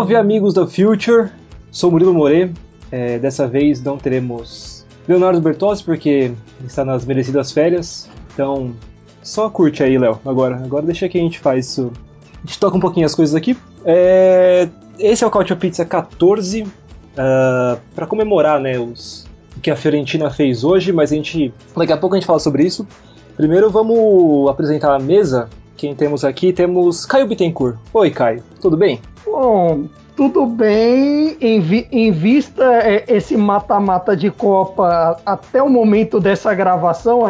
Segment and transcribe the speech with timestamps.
[0.00, 1.28] Salve amigos do Future,
[1.70, 2.54] sou Murilo More.
[2.90, 6.32] É, dessa vez não teremos Leonardo Bertossi porque
[6.64, 8.08] está nas merecidas férias.
[8.32, 8.74] Então
[9.22, 10.18] só curte aí, Léo.
[10.24, 11.92] Agora, agora deixa que a gente faz isso.
[12.42, 13.54] A gente toca um pouquinho as coisas aqui.
[13.84, 16.70] É, esse é o Couch Pizza 14 uh,
[17.94, 21.98] para comemorar, né, os, o que a Fiorentina fez hoje, mas a gente daqui a
[21.98, 22.88] pouco a gente fala sobre isso.
[23.36, 25.50] Primeiro vamos apresentar a mesa.
[25.80, 26.52] Quem temos aqui?
[26.52, 27.78] Temos Caio Bittencourt.
[27.94, 28.42] Oi, Caio.
[28.60, 29.00] Tudo bem?
[29.24, 36.20] Bom, tudo bem em, vi em vista é, esse mata-mata de Copa até o momento
[36.20, 37.20] dessa gravação,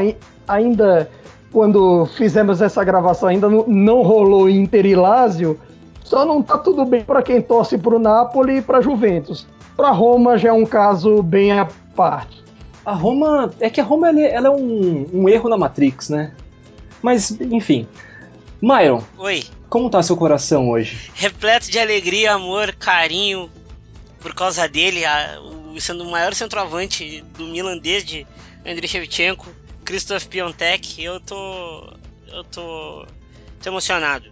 [0.48, 1.08] ainda
[1.52, 5.56] quando fizemos essa gravação ainda não, não rolou Inter e Lazio,
[6.02, 9.46] só não tá tudo bem para quem torce para o Napoli e para Juventus.
[9.76, 12.42] Para Roma já é um caso bem à parte.
[12.84, 16.32] A Roma é que a Roma ela, ela é um, um erro na Matrix, né?
[17.00, 17.86] Mas enfim,
[18.60, 19.02] Myron.
[19.18, 19.44] Oi.
[19.68, 21.10] Como tá seu coração hoje?
[21.14, 23.50] Repleto de alegria, amor, carinho
[24.20, 28.26] por causa dele, a, o, sendo o maior centroavante do Milan desde
[28.66, 29.46] Andriy Shevchenko,
[29.84, 31.90] Christoph Piontek, eu tô
[32.32, 33.04] eu tô,
[33.62, 34.26] tô emocionado.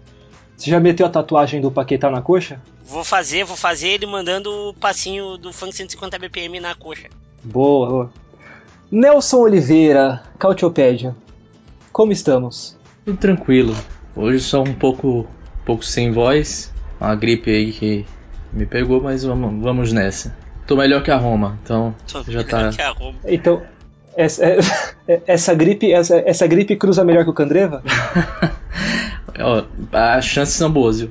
[0.57, 2.61] Você já meteu a tatuagem do Paquetá na coxa?
[2.85, 7.09] Vou fazer, vou fazer ele mandando o passinho do funk 150 BPM na coxa.
[7.43, 8.13] Boa, boa.
[8.91, 11.15] Nelson Oliveira, Cautiopédia.
[11.93, 12.77] Como estamos?
[13.05, 13.77] Tudo tranquilo.
[14.19, 18.05] Hoje só um pouco, um pouco sem voz, uma gripe aí que
[18.53, 20.37] me pegou, mas vamos, vamos nessa.
[20.67, 22.71] Tô melhor que a Roma, então Tô já tá.
[22.71, 23.17] Que a Roma.
[23.25, 23.63] Então,
[24.17, 27.81] essa, é, essa, gripe, essa, essa gripe cruza melhor que o Candreva?
[29.39, 29.63] Ó,
[29.93, 31.11] as chances são boas, viu?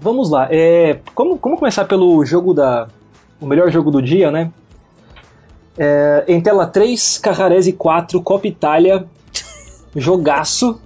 [0.00, 0.48] Vamos lá.
[0.50, 2.88] É, como, como começar pelo jogo da.
[3.38, 4.50] O melhor jogo do dia, né?
[5.76, 9.04] É, em tela 3, Carrarese 4, Copa Itália.
[9.94, 10.80] Jogaço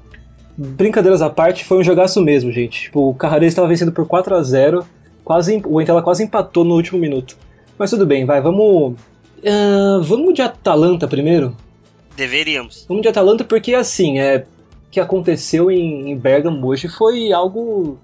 [0.60, 2.82] brincadeiras à parte, foi um jogaço mesmo, gente.
[2.82, 4.84] Tipo, o Carrarese estava vencendo por 4 a 0
[5.24, 7.36] quase, o Entela quase empatou no último minuto.
[7.78, 8.94] Mas tudo bem, vai, vamos.
[9.38, 11.56] Uh, vamos de Atalanta primeiro?
[12.14, 12.84] Deveríamos.
[12.86, 14.44] Vamos de Atalanta porque, assim, é
[14.90, 17.96] que aconteceu em, em Bergamo hoje foi algo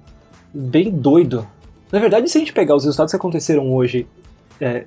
[0.55, 1.47] bem doido.
[1.91, 4.07] Na verdade, se a gente pegar os resultados que aconteceram hoje
[4.61, 4.87] é,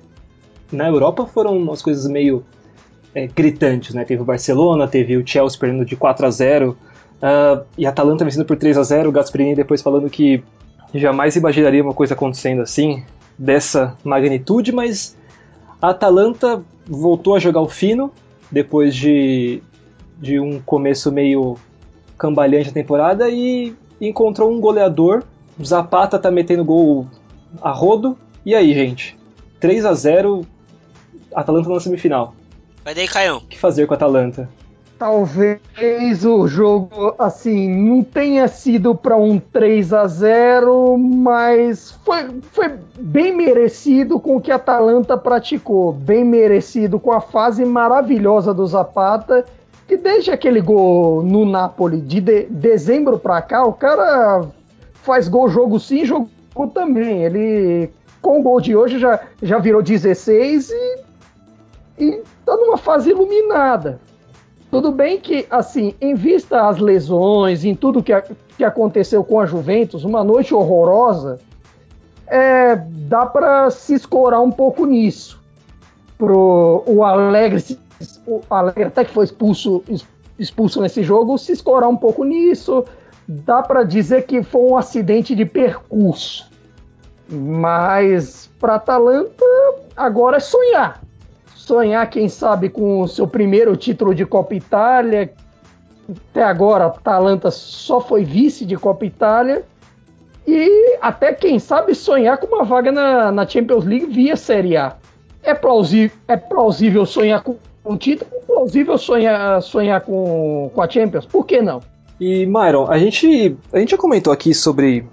[0.72, 2.44] na Europa, foram umas coisas meio
[3.14, 4.04] é, gritantes, né?
[4.04, 6.76] Teve o Barcelona, teve o Chelsea perdendo de 4 a 0
[7.22, 10.42] Uh, e a Atalanta vencendo por 3 a 0 o Gasperini depois falando que
[10.94, 13.04] jamais imaginaria uma coisa acontecendo assim,
[13.38, 15.16] dessa magnitude, mas
[15.80, 18.12] a Atalanta voltou a jogar o fino
[18.50, 19.62] depois de,
[20.18, 21.56] de um começo meio
[22.18, 25.22] cambalhante da temporada e encontrou um goleador.
[25.62, 27.06] Zapata tá metendo gol
[27.62, 28.18] a rodo.
[28.44, 29.16] E aí, gente?
[29.58, 30.46] 3 a 0
[31.34, 32.34] Atalanta na semifinal.
[32.84, 33.38] Vai daí, Caião.
[33.38, 34.48] O que fazer com a Atalanta?
[35.00, 42.74] Talvez o jogo, assim, não tenha sido para um 3 a 0 mas foi, foi
[42.98, 45.90] bem merecido com o que a Atalanta praticou.
[45.90, 49.46] Bem merecido com a fase maravilhosa do Zapata,
[49.88, 54.46] que desde aquele gol no Napoli de, de dezembro para cá, o cara
[55.02, 56.28] faz gol jogo sim, jogo
[56.74, 57.24] também.
[57.24, 57.90] Ele,
[58.20, 60.98] com o gol de hoje, já, já virou 16 e,
[61.98, 63.98] e tá numa fase iluminada.
[64.70, 68.22] Tudo bem que, assim, em vista às lesões, em tudo que, a,
[68.56, 71.38] que aconteceu com a Juventus, uma noite horrorosa,
[72.28, 75.40] é, dá para se escorar um pouco nisso.
[76.16, 77.78] Pro, o Alegre,
[78.26, 79.82] o Alegre até que foi expulso,
[80.38, 82.84] expulso nesse jogo, se escorar um pouco nisso.
[83.26, 86.48] Dá para dizer que foi um acidente de percurso.
[87.28, 89.44] Mas para Atalanta,
[89.96, 91.00] agora é sonhar
[91.70, 95.32] sonhar, quem sabe, com o seu primeiro título de Copa Itália.
[96.32, 99.62] Até agora, a Atalanta só foi vice de Copa Itália.
[100.48, 104.96] E até, quem sabe, sonhar com uma vaga na, na Champions League via Série A.
[105.44, 110.90] É plausível, é plausível sonhar com um título, é plausível sonhar, sonhar com, com a
[110.90, 111.24] Champions.
[111.24, 111.80] Por que não?
[112.18, 115.06] E, Myron, a gente, a gente já comentou aqui sobre,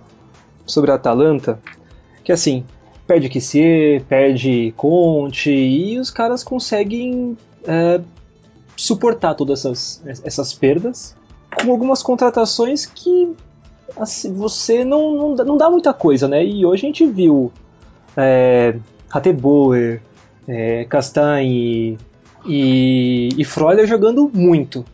[0.66, 1.60] sobre a Atalanta,
[2.24, 2.66] que assim,
[3.08, 8.02] perde Kissier, perde Conte, e os caras conseguem é,
[8.76, 11.16] suportar todas essas, essas perdas
[11.64, 13.36] com algumas contratações que
[13.96, 16.46] assim, você não, não, não, dá muita coisa, né?
[16.46, 17.52] E hoje a gente viu
[18.16, 18.76] é,
[19.10, 20.02] Hateboer,
[20.48, 21.98] é, Castanhe
[22.46, 24.86] e, e Freuler jogando muito.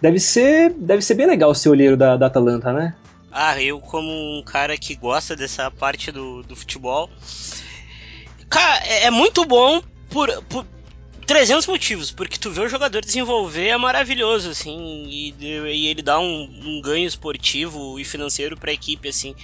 [0.00, 2.94] Deve ser, deve ser bem legal ser olheiro da, da Atalanta, né?
[3.30, 7.08] Ah, eu como um cara que gosta dessa parte do, do futebol,
[8.48, 10.66] cara, é, é muito bom por, por
[11.26, 16.18] 300 motivos, porque tu vê o jogador desenvolver é maravilhoso, assim, e, e ele dá
[16.18, 19.36] um, um ganho esportivo e financeiro para a equipe, assim.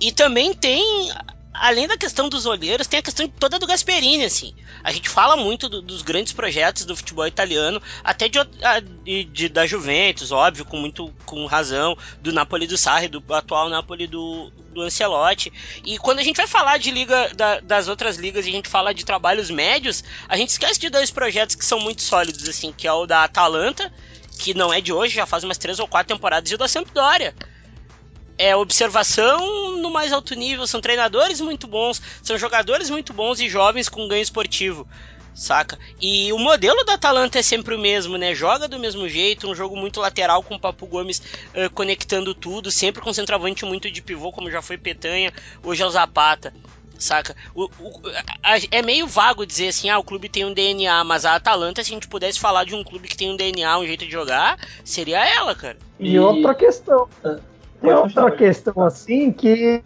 [0.00, 1.10] E também tem
[1.52, 4.54] além da questão dos olheiros, tem a questão toda do Gasperini, assim.
[4.82, 8.38] A gente fala muito do, dos grandes projetos do futebol italiano, até de,
[9.02, 13.68] de, de, da Juventus, óbvio, com muito com razão, do Napoli do Sarri, do atual
[13.68, 15.52] Napoli do, do Ancelotti.
[15.84, 18.68] E quando a gente vai falar de liga da, das outras ligas e a gente
[18.68, 22.72] fala de trabalhos médios, a gente esquece de dois projetos que são muito sólidos, assim,
[22.72, 23.92] que é o da Atalanta,
[24.38, 26.68] que não é de hoje, já faz umas três ou quatro temporadas, e o da
[26.68, 27.34] Sampdoria
[28.38, 33.48] é observação no mais alto nível, são treinadores muito bons, são jogadores muito bons e
[33.48, 34.86] jovens com ganho esportivo,
[35.34, 35.76] saca?
[36.00, 38.34] E o modelo da Atalanta é sempre o mesmo, né?
[38.34, 42.70] Joga do mesmo jeito, um jogo muito lateral com o Papo Gomes uh, conectando tudo,
[42.70, 45.32] sempre com centroavante muito de pivô, como já foi Petanha,
[45.62, 46.54] hoje é o Zapata.
[46.98, 47.36] Saca?
[47.54, 48.02] O, o,
[48.42, 51.84] a, é meio vago dizer assim, ah, o clube tem um DNA, mas a Atalanta,
[51.84, 54.10] se a gente pudesse falar de um clube que tem um DNA, um jeito de
[54.10, 55.78] jogar, seria ela, cara.
[56.00, 57.08] E, e outra questão.
[57.78, 57.86] Ah.
[57.86, 59.82] Tem outra questão assim que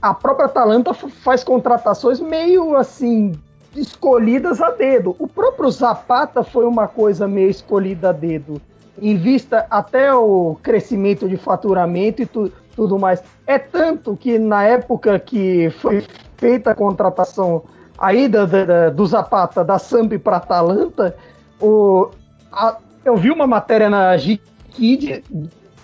[0.00, 3.32] a própria Atalanta faz contratações meio assim
[3.76, 5.14] escolhidas a dedo.
[5.18, 8.60] O próprio Zapata foi uma coisa meio escolhida a dedo,
[9.00, 13.22] em vista até o crescimento de faturamento e tu, tudo mais.
[13.46, 16.04] É tanto que na época que foi
[16.36, 17.62] feita a contratação
[17.98, 18.46] a ida
[18.92, 21.16] do Zapata da Samp para Atalanta,
[21.60, 22.08] o,
[22.52, 25.24] a, eu vi uma matéria na Gkid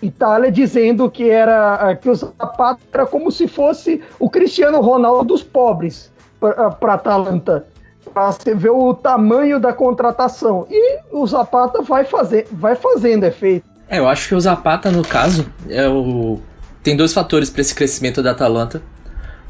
[0.07, 5.25] Itália dizendo que era eh, que o Zapata era como se fosse o Cristiano Ronaldo
[5.25, 7.67] dos pobres para eh, Atalanta.
[8.13, 10.67] Para você ver o tamanho da contratação.
[10.71, 13.67] E o Zapata vai, fazer, vai fazendo efeito.
[13.89, 16.39] É, eu acho que o Zapata, no caso, é o...
[16.83, 18.83] tem dois fatores para esse crescimento da Atalanta.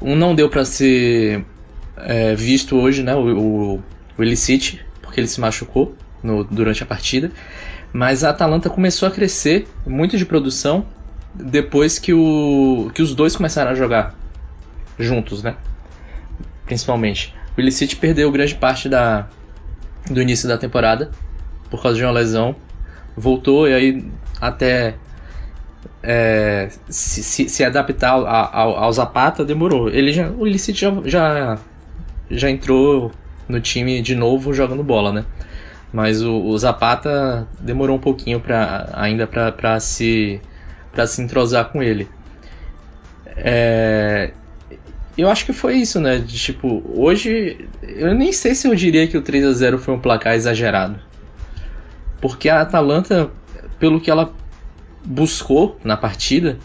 [0.00, 1.45] Um não deu para ser
[1.97, 3.15] é, visto hoje, né?
[3.15, 3.83] O, o, o
[5.03, 7.31] porque ele se machucou no, durante a partida.
[7.94, 10.85] Mas a Atalanta começou a crescer muito de produção
[11.32, 14.17] depois que, o, que os dois começaram a jogar
[14.99, 15.55] juntos, né?
[16.67, 17.32] Principalmente.
[17.56, 19.29] O Illicit perdeu grande parte da,
[20.11, 21.12] do início da temporada
[21.70, 22.56] por causa de uma lesão.
[23.17, 24.05] Voltou e aí
[24.40, 24.97] até
[26.02, 29.88] é, se, se, se, adaptar ao, ao, ao, Zapata demorou.
[29.88, 31.58] Ele já, o Illicit já, já,
[32.29, 33.12] já entrou
[33.49, 35.25] no time de novo jogando bola, né?
[35.94, 40.41] Mas o, o Zapata demorou um pouquinho pra, ainda para se,
[41.06, 42.08] se entrosar com ele.
[43.37, 44.32] É,
[45.17, 46.19] eu acho que foi isso, né?
[46.19, 49.94] De, tipo, hoje eu nem sei se eu diria que o 3 a 0 foi
[49.94, 50.99] um placar exagerado.
[52.20, 53.31] Porque a Atalanta,
[53.79, 54.32] pelo que ela
[55.05, 56.58] buscou na partida,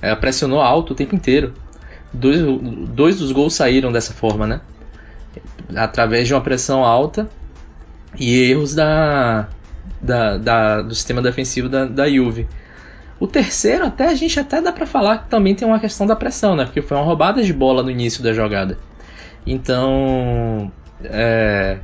[0.00, 1.54] ela pressionou alto o tempo inteiro.
[2.12, 4.60] Dois, dois dos gols saíram dessa forma, né?
[5.74, 7.28] Através de uma pressão alta
[8.18, 9.48] e erros da,
[10.00, 12.46] da, da, do sistema defensivo da, da Juve.
[13.18, 16.16] O terceiro, até a gente até dá para falar que também tem uma questão da
[16.16, 16.64] pressão, né?
[16.64, 18.78] Porque foi uma roubada de bola no início da jogada.
[19.46, 20.70] Então,
[21.02, 21.78] é,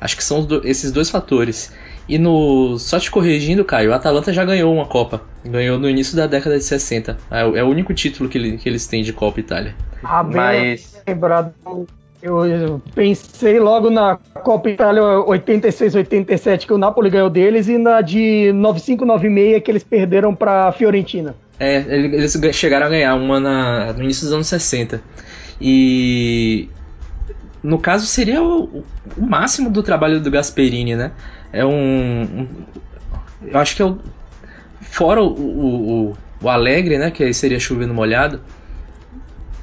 [0.00, 1.72] acho que são do, esses dois fatores.
[2.08, 5.22] E no só te corrigindo, Caio, o Atalanta já ganhou uma Copa.
[5.44, 7.18] Ganhou no início da década de 60.
[7.30, 9.74] É, é o único título que, ele, que eles têm de Copa Itália.
[10.04, 11.52] Ah, Mas lembrado
[12.26, 18.50] eu pensei logo na Copa Itália 86-87 que o Napoli ganhou deles e na de
[18.54, 21.34] 95-96 que eles perderam para Fiorentina.
[21.58, 25.00] É, eles chegaram a ganhar uma na, no início dos anos 60.
[25.60, 26.68] E
[27.62, 28.84] no caso seria o,
[29.16, 31.12] o máximo do trabalho do Gasperini, né?
[31.52, 32.48] É um, um
[33.46, 33.98] eu acho que é o
[34.80, 38.40] fora o, o, o Alegre, né, que aí seria chovendo molhado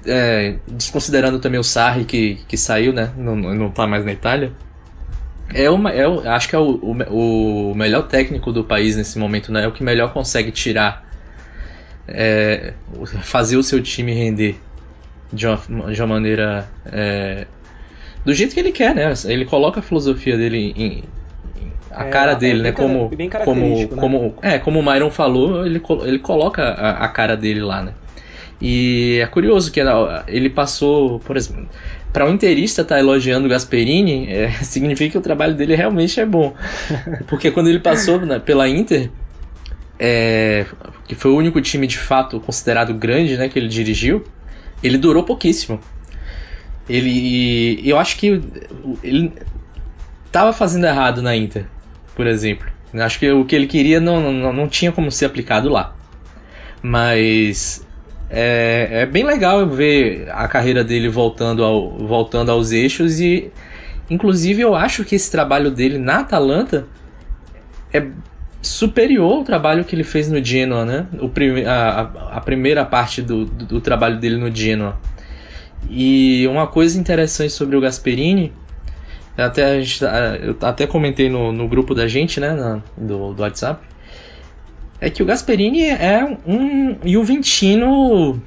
[0.06, 3.12] é, desconsiderando também o Sarri que, que saiu, né?
[3.18, 4.52] Não, não tá mais na Itália.
[5.54, 9.52] É uma, é, acho que é o, o, o, melhor técnico do país nesse momento,
[9.52, 9.64] né?
[9.64, 11.06] É o que melhor consegue tirar,
[12.08, 12.74] é,
[13.22, 14.60] fazer o seu time render
[15.32, 15.58] de uma,
[15.92, 17.46] de uma maneira é,
[18.26, 19.14] do jeito que ele quer, né?
[19.26, 21.04] Ele coloca a filosofia dele em,
[21.92, 22.72] a é, cara é dele, né?
[22.72, 23.12] Como,
[23.46, 23.88] como, né?
[23.88, 27.94] como, é, como o Myron falou, ele, ele coloca a, a cara dele lá, né?
[28.66, 29.82] E é curioso que
[30.26, 31.68] ele passou, por exemplo,
[32.14, 36.18] para um interista estar tá elogiando o Gasperini, é, significa que o trabalho dele realmente
[36.18, 36.56] é bom.
[37.28, 39.12] Porque quando ele passou né, pela Inter,
[40.00, 40.66] é,
[41.06, 44.24] que foi o único time de fato considerado grande né, que ele dirigiu,
[44.82, 45.82] ele durou pouquíssimo.
[46.88, 48.42] Ele, eu acho que
[49.04, 49.34] ele
[50.26, 51.66] estava fazendo errado na Inter,
[52.16, 52.68] por exemplo.
[52.94, 55.94] Acho que o que ele queria não, não, não tinha como ser aplicado lá.
[56.82, 57.83] Mas
[58.36, 63.52] é, é, bem legal ver a carreira dele voltando, ao, voltando aos eixos e
[64.10, 66.88] inclusive eu acho que esse trabalho dele na Atalanta
[67.94, 68.08] é
[68.60, 71.06] superior ao trabalho que ele fez no Genoa, né?
[71.22, 72.00] O prime a,
[72.32, 74.98] a, primeira parte do, do, do, trabalho dele no Genoa.
[75.88, 78.52] E uma coisa interessante sobre o Gasperini,
[79.38, 80.04] até a gente,
[80.42, 83.86] eu até comentei no, no grupo da gente, né, na, do, do WhatsApp,
[85.04, 88.42] é que o Gasperini é um Juventino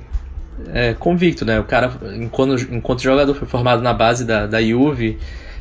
[0.73, 1.61] é, convicto, né?
[1.61, 5.19] O cara, enquanto, enquanto jogador, foi formado na base da, da Juve,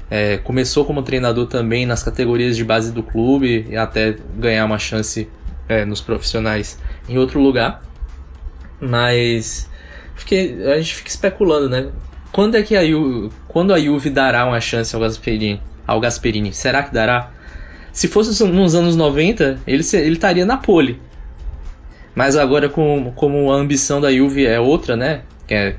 [0.09, 4.79] é, começou como treinador também nas categorias de base do clube e até ganhar uma
[4.79, 5.27] chance
[5.67, 7.83] é, nos profissionais em outro lugar.
[8.79, 9.69] Mas
[10.15, 11.89] fiquei, a gente fica especulando, né?
[12.31, 15.61] Quando é que a Juve, quando a Juve dará uma chance ao Gasperini?
[15.85, 16.53] Ao Gasperini?
[16.53, 17.31] Será que dará?
[17.95, 20.99] Se fosse nos anos 90, ele, estaria na pole.
[22.13, 25.21] Mas agora, com, como a ambição da Juve é outra, né?
[25.47, 25.75] É,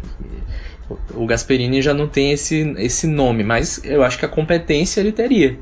[1.12, 5.12] o Gasperini já não tem esse, esse nome, mas eu acho que a competência ele
[5.12, 5.58] teria.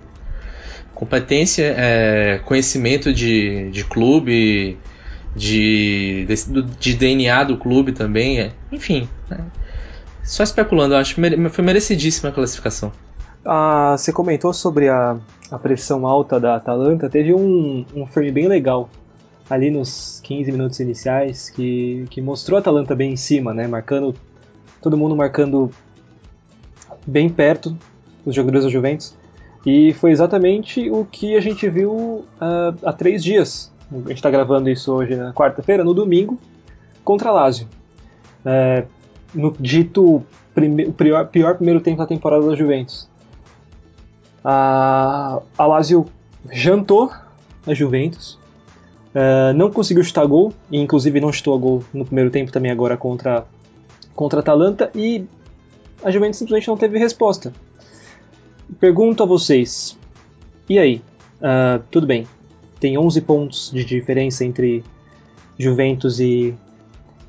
[0.95, 4.79] Competência, é, conhecimento de, de clube,
[5.35, 9.09] de, de, de, DNA do clube também, é, enfim.
[9.29, 9.39] É,
[10.23, 12.93] só especulando, eu acho que foi merecidíssima a classificação.
[13.45, 15.19] Ah, você comentou sobre a,
[15.51, 17.11] a pressão alta da Atalanta.
[17.11, 18.89] Teve um, um frame bem legal
[19.51, 23.67] ali nos 15 minutos iniciais que, que mostrou a Atalanta bem em cima, né?
[23.67, 24.15] Marcando
[24.81, 25.71] todo mundo marcando
[27.07, 27.77] bem perto
[28.25, 29.15] os jogadores da Juventus.
[29.67, 32.27] E foi exatamente o que a gente viu uh,
[32.83, 33.71] há três dias.
[33.93, 36.39] A gente está gravando isso hoje na quarta-feira, no domingo,
[37.05, 37.69] contra a Lazio.
[38.45, 38.85] É,
[39.35, 40.23] no dito
[40.55, 43.09] prime pior, pior primeiro tempo da temporada da Juventus
[44.45, 46.07] a, a Lazio
[46.53, 47.11] jantou
[47.67, 48.39] a Juventus,
[49.15, 52.71] uh, não conseguiu chutar gol, e inclusive não chutou a gol no primeiro tempo também
[52.71, 53.47] agora contra,
[54.15, 55.25] contra a Atalanta, e
[56.03, 57.53] a Juventus simplesmente não teve resposta.
[58.79, 59.99] Pergunto a vocês,
[60.69, 61.03] e aí?
[61.41, 62.27] Uh, tudo bem,
[62.79, 64.85] tem 11 pontos de diferença entre
[65.59, 66.55] Juventus e,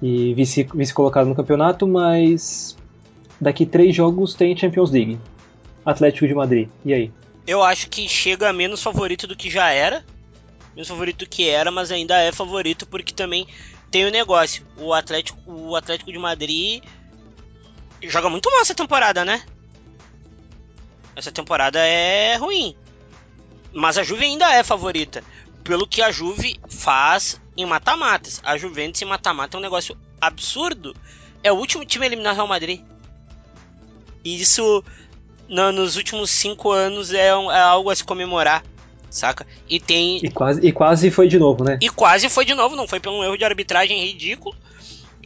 [0.02, 2.78] e vice, vice colocado no campeonato, mas
[3.40, 5.18] daqui três jogos tem Champions League.
[5.86, 6.70] Atlético de Madrid.
[6.84, 7.12] E aí?
[7.46, 10.04] Eu acho que chega menos favorito do que já era.
[10.74, 13.48] Menos favorito do que era, mas ainda é favorito porque também
[13.92, 14.66] tem o negócio.
[14.78, 16.84] O Atlético, o Atlético de Madrid
[18.04, 19.44] joga muito mal essa temporada, né?
[21.16, 22.76] Essa temporada é ruim.
[23.74, 25.24] Mas a Juve ainda é favorita.
[25.64, 28.42] Pelo que a Juve faz em mata-matas.
[28.44, 30.96] A Juventus em mata-mata é um negócio absurdo.
[31.44, 32.82] É o último time a eliminar o Real Madrid.
[34.24, 34.84] E isso
[35.48, 38.64] no, nos últimos cinco anos é, um, é, algo a se comemorar,
[39.10, 39.46] saca?
[39.70, 40.20] E tem.
[40.24, 41.78] E quase, e quase foi de novo, né?
[41.82, 44.56] E quase foi de novo, não foi pelo erro de arbitragem ridículo.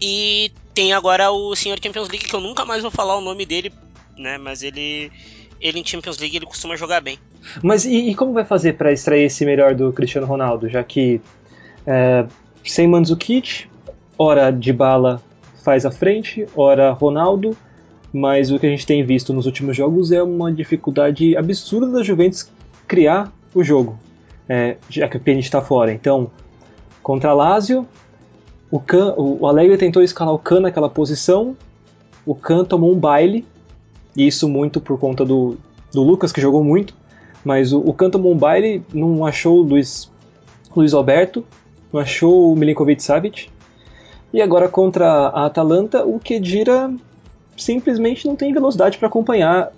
[0.02, 3.46] E tem agora o senhor Champions League, que eu nunca mais vou falar o nome
[3.46, 3.72] dele,
[4.18, 4.38] né?
[4.38, 5.12] Mas ele.
[5.62, 7.20] Ele em Champions League ele costuma jogar bem.
[7.62, 10.70] Mas e, e como vai fazer para extrair esse melhor do Cristiano Ronaldo?
[10.70, 11.20] Já que
[11.86, 12.26] é,
[12.64, 13.68] sem Mandzukic,
[14.18, 15.22] ora de bala
[15.62, 17.58] faz a frente, ora Ronaldo,
[18.14, 22.04] mas o que a gente tem visto nos últimos jogos é uma dificuldade absurda da
[22.04, 22.50] Juventus
[22.88, 24.00] criar o jogo,
[24.48, 25.92] é, já que o Pjanic está fora.
[25.92, 26.32] Então,
[27.04, 27.88] contra a Lazio,
[28.72, 31.56] o, Can, o Alegre tentou escalar o Can naquela posição,
[32.26, 33.46] o Can tomou um baile,
[34.16, 35.58] e isso muito por conta do,
[35.92, 36.96] do Lucas, que jogou muito,
[37.44, 40.12] mas o, o Can tomou um baile, não achou o Luiz,
[40.76, 41.46] Luiz Alberto,
[41.94, 43.50] não achou o Milinkovic Savic,
[44.32, 46.92] e agora contra a Atalanta, o Kedira
[47.62, 49.72] simplesmente não tem velocidade para acompanhar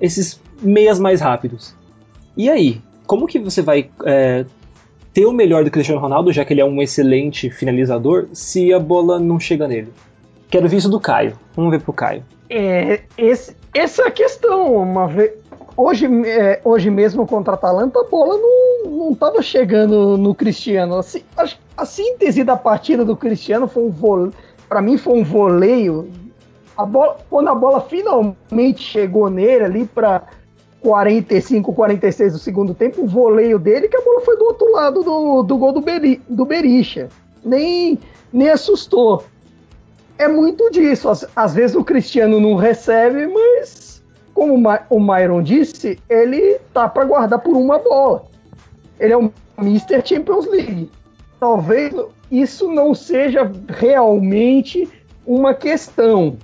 [0.00, 1.74] esses meias mais rápidos.
[2.36, 4.44] E aí, como que você vai é,
[5.12, 8.78] ter o melhor do Cristiano Ronaldo, já que ele é um excelente finalizador, se a
[8.78, 9.92] bola não chega nele?
[10.48, 11.38] Quero ver isso do Caio.
[11.54, 12.24] Vamos ver pro Caio.
[12.48, 15.08] É, esse, essa é a questão.
[15.08, 15.32] Vez,
[15.76, 18.38] hoje, é, hoje mesmo contra a Atalanta, a bola
[18.84, 20.96] não estava chegando no Cristiano.
[20.96, 24.32] Assim, a, a síntese da partida do Cristiano foi um vôlei
[24.72, 26.08] para mim foi um voleio.
[26.78, 30.22] A bola, quando a bola finalmente chegou nele ali para
[30.80, 35.02] 45, 46 do segundo tempo, o voleio dele, que a bola foi do outro lado
[35.02, 37.10] do, do gol do, Beri, do Berisha.
[37.44, 37.98] Nem,
[38.32, 39.24] nem assustou.
[40.16, 41.10] É muito disso.
[41.10, 44.02] Às, às vezes o Cristiano não recebe, mas
[44.32, 44.54] como
[44.88, 48.24] o Myron disse, ele tá para guardar por uma bola.
[48.98, 50.00] Ele é o Mr.
[50.02, 50.90] Champions League.
[51.38, 51.92] Talvez
[52.32, 54.88] isso não seja realmente
[55.26, 56.38] uma questão.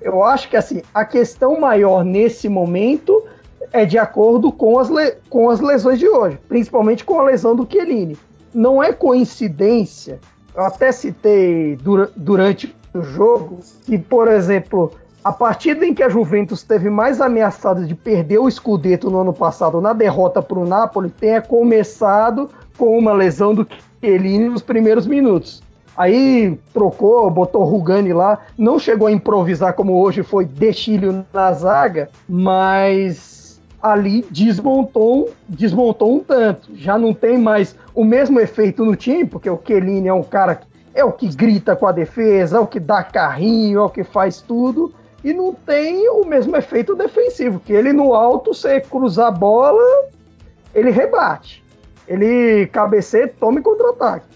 [0.00, 3.24] Eu acho que assim, a questão maior nesse momento
[3.72, 4.88] é de acordo com as,
[5.28, 8.16] com as lesões de hoje, principalmente com a lesão do Chiellini.
[8.54, 10.20] Não é coincidência,
[10.54, 16.08] eu até citei dura, durante o jogo, que, por exemplo, a partida em que a
[16.08, 20.66] Juventus teve mais ameaçada de perder o Scudetto no ano passado na derrota para o
[20.66, 22.48] Napoli tenha começado
[22.78, 23.66] com uma lesão do
[24.00, 25.62] Chiellini nos primeiros minutos.
[25.96, 32.08] Aí trocou, botou Rugani lá, não chegou a improvisar como hoje foi Dechilho na zaga,
[32.28, 36.70] mas ali desmontou, desmontou um tanto.
[36.74, 40.54] Já não tem mais o mesmo efeito no time, porque o Chiellini é um cara
[40.54, 43.90] que é o que grita com a defesa, é o que dá carrinho, é o
[43.90, 48.80] que faz tudo e não tem o mesmo efeito defensivo, que ele no alto, você
[48.80, 49.82] cruzar a bola,
[50.74, 51.64] ele rebate.
[52.08, 54.26] Ele cabeceia, toma contra-ataque.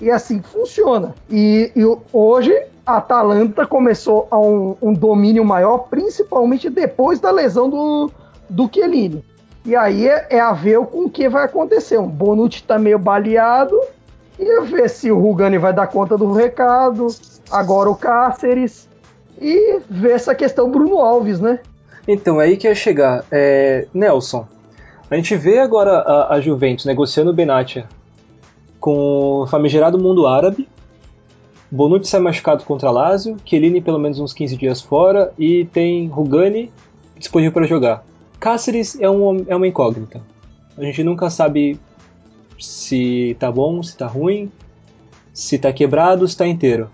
[0.00, 1.14] E assim funciona.
[1.30, 2.54] E, e, hoje
[2.84, 8.10] a Atalanta começou a um, um, domínio maior, principalmente depois da lesão do,
[8.48, 9.24] do Chiellini.
[9.64, 11.96] E aí é, é a ver com o que vai acontecer.
[11.96, 13.80] O Bonucci está meio baleado.
[14.38, 17.06] E ver se o Rugani vai dar conta do recado.
[17.50, 18.88] Agora o Cáceres
[19.40, 21.60] e ver essa questão Bruno Alves, né?
[22.06, 23.24] Então, é aí que ia chegar.
[23.30, 24.46] É, Nelson,
[25.10, 27.86] a gente vê agora a, a Juventus negociando o Benatia
[28.80, 30.68] com o famigerado mundo árabe.
[31.70, 36.70] Bonucci sai machucado contra Lazio, Chiellini pelo menos uns 15 dias fora e tem Rugani
[37.18, 38.04] disponível para jogar.
[38.38, 40.20] Cáceres é, um, é uma incógnita.
[40.76, 41.80] A gente nunca sabe
[42.58, 44.50] se tá bom, se tá ruim,
[45.32, 46.90] se tá quebrado, se tá inteiro.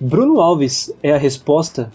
[0.00, 1.92] Bruno Alves é a resposta.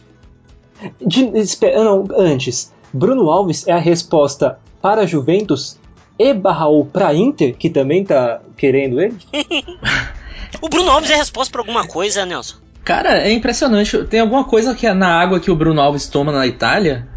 [1.02, 1.32] De,
[1.74, 2.72] não, antes.
[2.94, 5.80] Bruno Alves é a resposta para a Juventus
[6.20, 9.18] e Barraú para Inter, que também tá querendo ele?
[10.62, 12.58] o Bruno Alves é a resposta para alguma coisa, Nelson?
[12.84, 14.04] Cara, é impressionante.
[14.04, 17.07] Tem alguma coisa que é na água que o Bruno Alves toma na Itália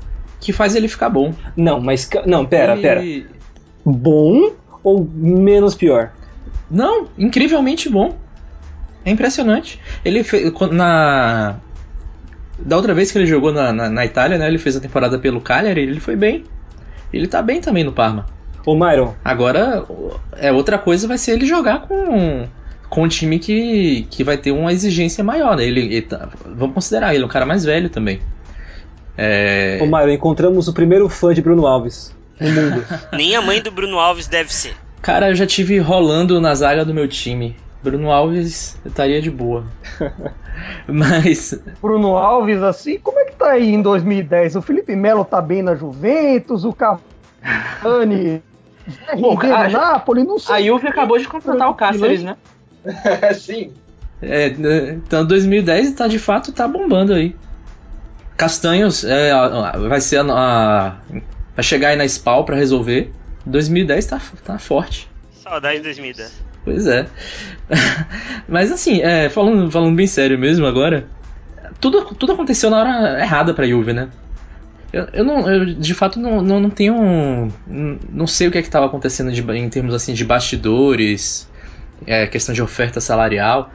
[0.40, 1.34] que faz ele ficar bom.
[1.54, 2.08] Não, mas.
[2.24, 2.80] Não, pera, ele...
[2.80, 3.04] pera.
[3.84, 4.50] Bom
[4.82, 6.12] ou menos pior?
[6.70, 8.16] Não, incrivelmente bom.
[9.04, 9.78] É impressionante.
[10.02, 10.50] Ele fez.
[10.72, 11.56] Na.
[12.58, 14.48] Da outra vez que ele jogou na, na, na, Itália, né?
[14.48, 16.46] Ele fez a temporada pelo Cagliari, ele foi bem.
[17.12, 18.26] Ele tá bem também no Parma.
[18.66, 19.14] Ô, Myron.
[19.24, 19.84] Agora,
[20.36, 22.46] é outra coisa vai ser ele jogar com,
[22.88, 25.64] com um time que, que vai ter uma exigência maior, né?
[25.64, 28.20] Ele, ele tá, vamos considerar ele um cara mais velho também.
[29.16, 29.78] É...
[29.80, 32.84] Ô, Myron, encontramos o primeiro fã de Bruno Alves no mundo.
[33.12, 34.74] Nem a mãe do Bruno Alves deve ser.
[35.02, 37.56] Cara, eu já tive rolando na zaga do meu time.
[37.82, 39.64] Bruno Alves estaria de boa.
[40.86, 41.58] Mas.
[41.80, 44.56] Bruno Alves, assim, como é que tá aí em 2010?
[44.56, 48.42] O Felipe Melo tá bem na Juventus, o Cavani.
[49.20, 50.54] Bom, a, Napoli, não sei.
[50.54, 52.36] A Juve acabou de contratar o Cáceres, né?
[53.34, 53.72] Sim.
[54.20, 57.36] É, então 2010 tá de fato tá bombando aí.
[58.36, 59.32] Castanhos é,
[59.88, 60.88] vai ser a, a,
[61.54, 63.12] vai chegar aí na SPAL para resolver.
[63.46, 65.08] 2010 tá, tá forte.
[65.32, 66.47] Saudade de 2010.
[66.68, 67.06] Pois é.
[68.46, 71.06] Mas assim, é, falando, falando bem sério mesmo agora,
[71.80, 74.10] tudo, tudo aconteceu na hora errada pra Juve, né?
[74.92, 77.50] Eu, eu, não, eu de fato não, não, não tenho.
[77.66, 81.48] Não sei o que é estava acontecendo de, em termos assim de bastidores,
[82.06, 83.72] é, questão de oferta salarial.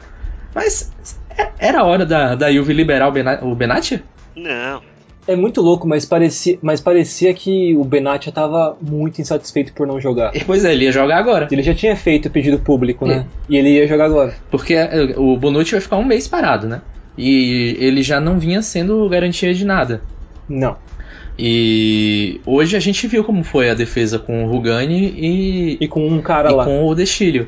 [0.54, 0.92] Mas
[1.36, 4.04] é, era hora da, da Juve liberar o, Benatti?
[4.36, 4.93] Não
[5.28, 10.00] é muito louco, mas parecia, mas parecia que o Benatia estava muito insatisfeito por não
[10.00, 10.32] jogar.
[10.46, 11.48] Pois é, ele ia jogar agora.
[11.52, 13.26] Ele já tinha feito o pedido público, né?
[13.48, 14.36] E ele ia jogar agora.
[14.52, 16.82] Porque é, o Bonucci vai ficar um mês parado, né?
[17.18, 20.02] E ele já não vinha sendo garantia de nada.
[20.50, 20.76] Não.
[21.38, 25.78] E hoje a gente viu como foi a defesa com o Rugani e.
[25.80, 26.66] E com um cara e lá.
[26.66, 27.48] com o Destilho.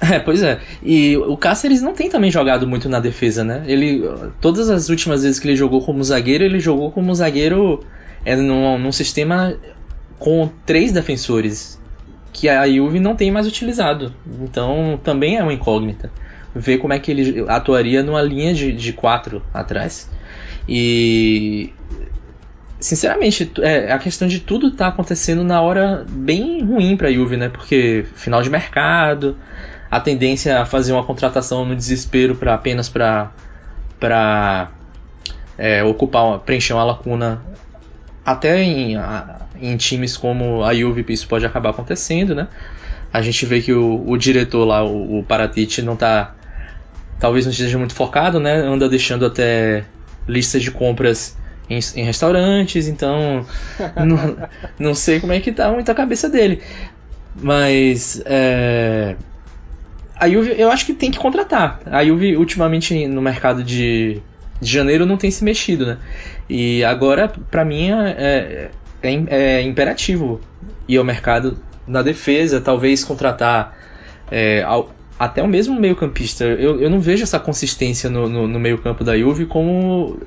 [0.12, 0.60] É, pois é.
[0.82, 3.62] E o Cáceres não tem também jogado muito na defesa, né?
[3.66, 4.02] Ele,
[4.40, 7.80] todas as últimas vezes que ele jogou como zagueiro, ele jogou como zagueiro
[8.24, 9.56] é, num, num sistema
[10.18, 11.80] com três defensores,
[12.32, 14.12] que a Juve não tem mais utilizado.
[14.42, 16.10] Então também é uma incógnita.
[16.54, 20.08] Ver como é que ele atuaria numa linha de, de quatro atrás.
[20.68, 21.72] E
[22.78, 27.36] sinceramente, é, a questão de tudo tá acontecendo na hora bem ruim para a Juve,
[27.36, 27.48] né?
[27.48, 29.36] Porque final de mercado,
[29.94, 33.30] a tendência a fazer uma contratação no desespero para apenas para
[34.00, 34.72] para
[35.56, 37.40] é, ocupar, preencher uma lacuna
[38.26, 38.96] até em,
[39.62, 42.48] em times como a Juve isso pode acabar acontecendo, né?
[43.12, 46.34] A gente vê que o, o diretor lá, o, o Paratite, não tá
[47.20, 48.52] talvez não esteja muito focado, né?
[48.52, 49.84] Anda deixando até
[50.26, 51.38] listas de compras
[51.70, 53.46] em, em restaurantes, então
[54.04, 56.60] não, não sei como é que tá muito a cabeça dele.
[57.40, 59.14] Mas é,
[60.16, 61.80] a Juve, eu acho que tem que contratar.
[61.86, 64.20] A Juve ultimamente no mercado de,
[64.60, 65.98] de janeiro não tem se mexido, né?
[66.48, 68.70] E agora, para mim, é,
[69.02, 70.40] é, é, imperativo
[70.88, 73.76] ir ao mercado na defesa, talvez contratar
[74.30, 76.44] é, ao, até o mesmo meio-campista.
[76.44, 80.18] Eu, eu não vejo essa consistência no, no, no meio-campo da Juve como,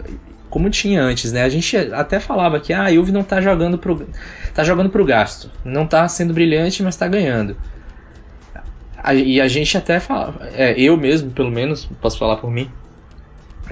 [0.50, 1.44] como tinha antes, né?
[1.44, 4.08] A gente até falava que ah, a Juve não tá jogando pro,
[4.54, 5.50] tá jogando pro gasto.
[5.64, 7.56] Não tá sendo brilhante, mas tá ganhando.
[9.14, 12.70] E a gente até fala, é, eu mesmo, pelo menos, posso falar por mim,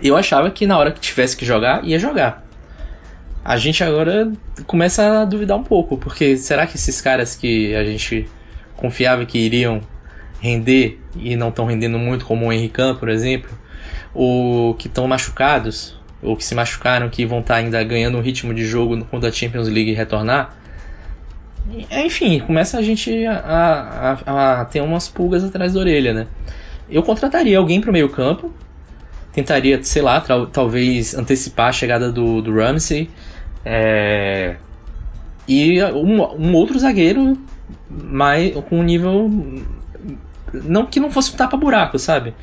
[0.01, 2.45] eu achava que na hora que tivesse que jogar, ia jogar.
[3.43, 4.31] A gente agora
[4.65, 8.27] começa a duvidar um pouco, porque será que esses caras que a gente
[8.75, 9.81] confiava que iriam
[10.39, 13.49] render e não estão rendendo muito, como o Henrique por exemplo,
[14.13, 18.21] ou que estão machucados, ou que se machucaram, que vão estar tá ainda ganhando um
[18.21, 20.55] ritmo de jogo quando a Champions League retornar,
[21.91, 26.27] enfim, começa a gente a, a, a ter umas pulgas atrás da orelha, né?
[26.89, 28.53] Eu contrataria alguém para o meio campo,
[29.33, 33.09] tentaria, sei lá, talvez antecipar a chegada do, do Ramsey.
[33.65, 34.57] É,
[35.47, 37.37] e um, um, outro zagueiro
[37.89, 39.29] mais, com um nível.
[40.53, 42.33] Não que não fosse um tapa-buraco, sabe?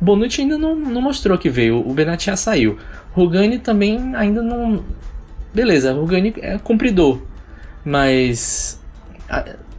[0.00, 2.78] Bonucci ainda não, não mostrou que veio, o Benatia saiu.
[3.12, 4.84] Rugani também ainda não.
[5.54, 7.18] Beleza, Rugani é cumpridor,
[7.86, 8.80] mas.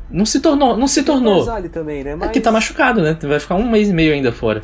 [0.09, 0.77] Não se tornou.
[0.77, 1.45] Não se tornou.
[1.69, 2.15] Também, né?
[2.15, 2.29] Mas...
[2.29, 3.17] É que tá machucado, né?
[3.21, 4.63] Vai ficar um mês e meio ainda fora.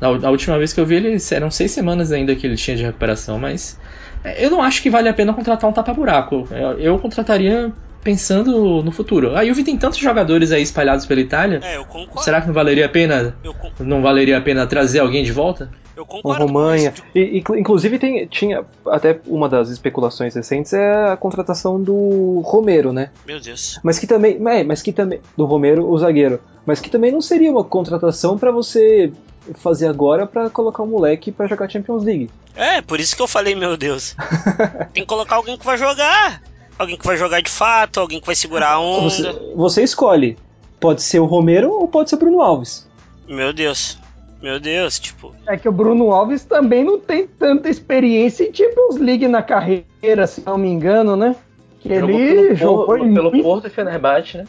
[0.00, 2.82] A, última vez que eu vi ele, eram seis semanas ainda que ele tinha de
[2.82, 3.78] recuperação, mas
[4.24, 6.48] é, eu não acho que vale a pena contratar um tapa-buraco.
[6.50, 7.70] Eu, eu, contrataria
[8.02, 9.36] pensando no futuro.
[9.36, 11.60] A Juve tem tantos jogadores aí espalhados pela Itália.
[11.62, 12.22] É, eu concordo.
[12.22, 13.36] Será que não valeria a pena?
[13.78, 15.70] Não valeria a pena trazer alguém de volta?
[15.96, 16.46] Eu concordo.
[16.46, 16.94] Romanha.
[17.14, 23.10] E, inclusive tem, tinha até uma das especulações recentes é a contratação do Romero, né?
[23.26, 23.78] Meu Deus.
[23.82, 27.20] Mas que também, é, mas que também do Romero, o zagueiro, mas que também não
[27.20, 29.12] seria uma contratação para você
[29.56, 32.30] fazer agora para colocar um moleque para jogar Champions League.
[32.56, 34.16] É, por isso que eu falei, meu Deus.
[34.92, 36.42] Tem que colocar alguém que vai jogar.
[36.80, 39.10] Alguém que vai jogar de fato, alguém que vai segurar a onda.
[39.10, 40.38] Você, você escolhe.
[40.80, 42.88] Pode ser o Romero ou pode ser o Bruno Alves.
[43.28, 43.98] Meu Deus.
[44.40, 45.34] Meu Deus, tipo.
[45.46, 50.26] É que o Bruno Alves também não tem tanta experiência em Champions League na carreira,
[50.26, 51.36] se não me engano, né?
[51.80, 54.44] Que ele jogou pelo, pelo Porto e Fenerbahçe, né?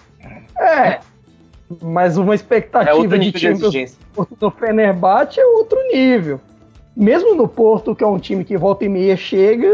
[0.58, 1.02] É,
[1.82, 3.98] mas uma expectativa é de Champions
[4.40, 6.40] no Fenerbahçe é outro nível.
[6.96, 9.68] Mesmo no Porto, que é um time que volta e meia chega,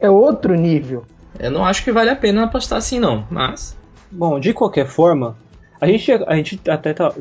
[0.00, 1.04] é outro nível.
[1.40, 3.76] Eu não acho que vale a pena apostar assim, não, mas.
[4.10, 5.36] Bom, de qualquer forma,
[5.80, 7.12] a gente, a gente até tá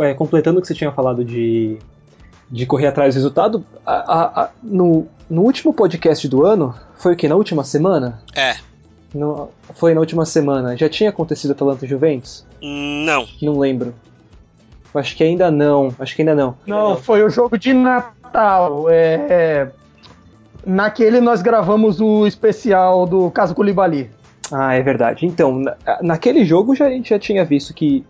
[0.00, 1.76] é, completando o que você tinha falado de,
[2.48, 3.66] de correr atrás do resultado.
[3.84, 7.26] A, a, a, no, no último podcast do ano, foi o que?
[7.26, 8.22] Na última semana?
[8.36, 8.56] É.
[9.12, 10.76] No, foi na última semana.
[10.76, 12.46] Já tinha acontecido Atalanta Juventus?
[12.62, 13.26] Não.
[13.42, 13.92] Não lembro.
[14.94, 15.92] Acho que ainda não.
[15.98, 16.56] Acho que ainda não.
[16.64, 18.88] Não, foi o jogo de Natal.
[18.88, 19.70] É, é,
[20.66, 24.10] naquele nós gravamos o especial do caso Koulibaly.
[24.52, 25.26] Ah, é verdade.
[25.26, 28.04] Então, na, naquele jogo já, a gente já tinha visto que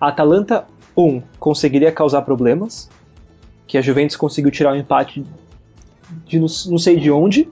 [0.00, 0.64] a Atalanta,
[0.96, 2.90] um, conseguiria causar problemas,
[3.66, 5.24] que a Juventus conseguiu tirar o um empate
[6.26, 7.48] de não, não sei de onde,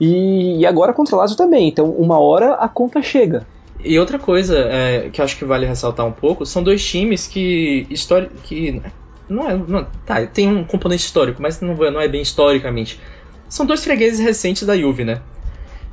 [0.00, 1.68] e, e agora contra o Lazio também.
[1.68, 3.46] Então, uma hora a conta chega.
[3.84, 7.86] E outra coisa é, que acho que vale ressaltar um pouco são dois times que
[7.90, 8.82] história que
[9.28, 13.00] não é não, tá tem um componente histórico, mas não, não é bem historicamente.
[13.48, 15.20] São dois fregueses recentes da Juve, né?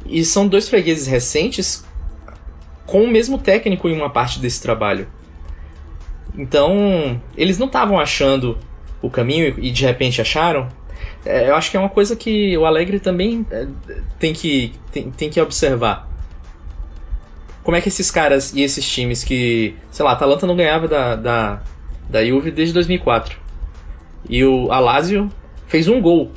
[0.06, 1.86] E são dois fregueses recentes
[2.86, 5.08] com o mesmo técnico em uma parte desse trabalho.
[6.38, 8.58] Então, eles não estavam achando
[9.02, 10.68] o caminho e de repente acharam.
[11.26, 13.68] É, eu acho que é uma coisa que o Alegre também é,
[14.20, 16.10] tem que, tem, tem que observar.
[17.64, 20.88] Como é que esses caras e esses times que, sei lá, a Atalanta não ganhava
[20.88, 21.62] da, da,
[22.10, 23.40] da Juve desde 2004.
[24.30, 25.30] E o Alásio
[25.68, 26.32] fez um gol.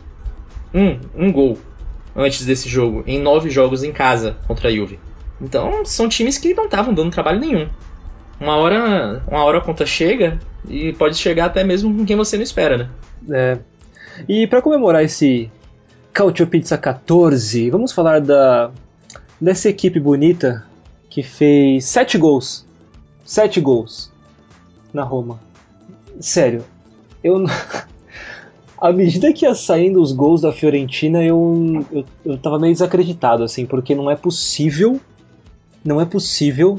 [0.75, 1.59] Um, um gol
[2.15, 4.99] antes desse jogo, em nove jogos em casa contra a Juve.
[5.41, 7.69] Então são times que não estavam dando trabalho nenhum.
[8.41, 12.37] Uma hora, uma hora a conta chega e pode chegar até mesmo com quem você
[12.37, 12.91] não espera, né?
[13.31, 13.59] É.
[14.29, 15.51] E para comemorar esse
[16.13, 18.71] Cautio Pizza 14, vamos falar da
[19.39, 20.65] dessa equipe bonita
[21.11, 22.67] que fez sete gols.
[23.25, 24.11] Sete gols
[24.93, 25.41] na Roma.
[26.21, 26.65] Sério,
[27.23, 27.45] eu
[28.79, 33.43] à medida que ia saindo os gols da Fiorentina, eu, eu, eu tava meio desacreditado,
[33.43, 35.01] assim, porque não é possível,
[35.85, 36.79] não é possível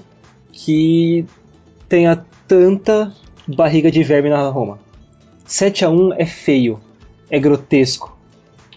[0.51, 1.25] que
[1.89, 3.13] tenha tanta
[3.47, 4.79] barriga de verme na Roma.
[5.45, 6.79] 7 a 1 é feio,
[7.29, 8.17] é grotesco.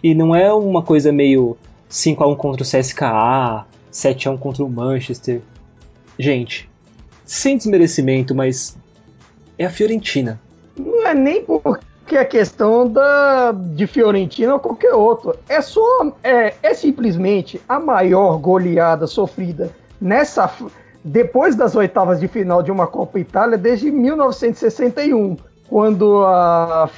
[0.02, 1.56] E não é uma coisa meio
[1.88, 5.42] 5 a 1 contra o CSKA, 7 a 1 contra o Manchester.
[6.18, 6.70] Gente,
[7.24, 8.76] sem desmerecimento, mas
[9.58, 10.40] é a Fiorentina.
[10.76, 11.44] Não é nem
[12.10, 15.36] porque é questão da, de Fiorentina ou qualquer outro.
[15.48, 16.12] É só.
[16.24, 19.70] É, é simplesmente a maior goleada sofrida
[20.00, 20.50] nessa.
[21.04, 25.36] Depois das oitavas de final de uma Copa Itália desde 1961,
[25.68, 26.90] quando a,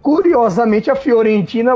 [0.00, 1.74] curiosamente a Fiorentina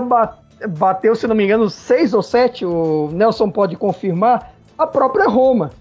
[0.68, 5.72] bateu, se não me engano, seis ou sete, o Nelson pode confirmar, a própria Roma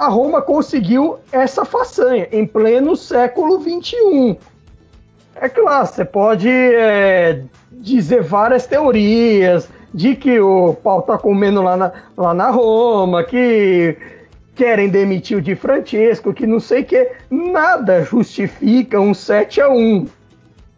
[0.00, 4.38] a Roma conseguiu essa façanha em pleno século XXI.
[5.36, 11.76] É claro, você pode é, dizer várias teorias de que o pau tá comendo lá
[11.76, 13.96] na, lá na Roma, que
[14.54, 17.10] querem demitir o Di Francesco, que não sei o que.
[17.30, 20.06] Nada justifica um 7 a 1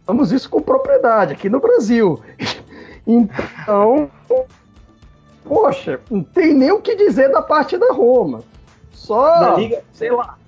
[0.07, 2.21] Vamos isso com propriedade aqui no Brasil.
[3.05, 4.09] Então,
[5.45, 8.45] poxa, não tem nem o que dizer da parte da Roma.
[8.93, 9.83] Só, Liga...
[9.93, 10.39] sei lá,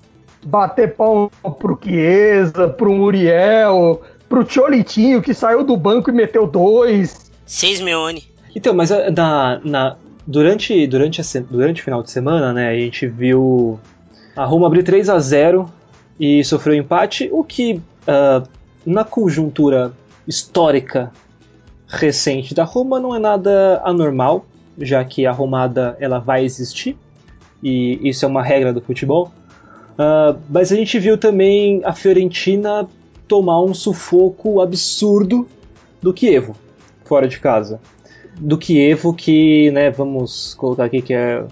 [0.45, 7.31] bater pau pro Chiesa, pro Muriel, pro Cholitinho que saiu do banco e meteu dois.
[7.47, 8.25] Seis Meone.
[8.55, 12.77] Então, mas eh, na, na, durante, durante, a, durante o final de semana, né, a
[12.77, 13.79] gente viu
[14.37, 15.69] a Roma abrir 3 a 0
[16.19, 18.47] e sofreu empate, o que uh,
[18.87, 19.93] na conjuntura
[20.27, 21.13] histórica
[21.87, 24.47] recente da Roma não é nada anormal,
[24.79, 26.97] já que a Romada ela vai existir
[27.65, 29.33] e isso é uma regra do futebol.
[29.95, 32.89] Uh, mas a gente viu também a Fiorentina
[33.29, 35.49] tomar um sufoco absurdo
[36.03, 36.57] do Kievo,
[37.05, 37.81] fora de casa.
[38.39, 41.45] Do Kievo, que, né, vamos colocar aqui que é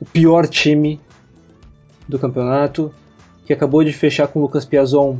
[0.00, 1.00] o pior time
[2.08, 2.92] do campeonato,
[3.44, 5.18] que acabou de fechar com o Lucas Piazon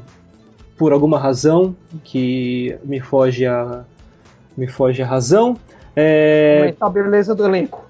[0.77, 3.85] por alguma razão, que me foge a,
[4.57, 5.57] me foge a razão.
[5.97, 6.75] É...
[6.81, 7.85] a beleza do elenco.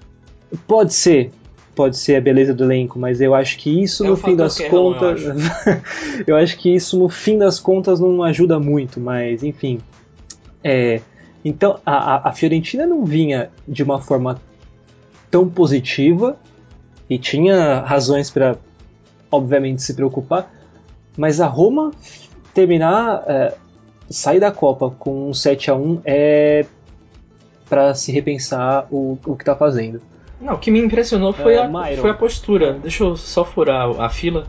[0.67, 1.31] Pode ser,
[1.79, 4.59] pode ser a beleza do elenco, mas eu acho que isso é no fim das
[4.59, 5.21] contas.
[5.23, 6.23] eu, acho.
[6.27, 9.79] eu acho que isso no fim das contas não ajuda muito, mas enfim.
[10.61, 10.99] É,
[11.43, 14.41] então a, a Fiorentina não vinha de uma forma
[15.31, 16.37] tão positiva
[17.09, 18.57] e tinha razões para,
[19.31, 20.51] obviamente, se preocupar,
[21.15, 21.91] mas a Roma
[22.53, 23.53] terminar, é,
[24.09, 26.65] sair da Copa com um 7 a 1 é
[27.69, 30.01] para se repensar o, o que está fazendo.
[30.41, 32.73] Não, o que me impressionou foi, é, a, foi a postura.
[32.73, 34.47] Deixa eu só furar a fila.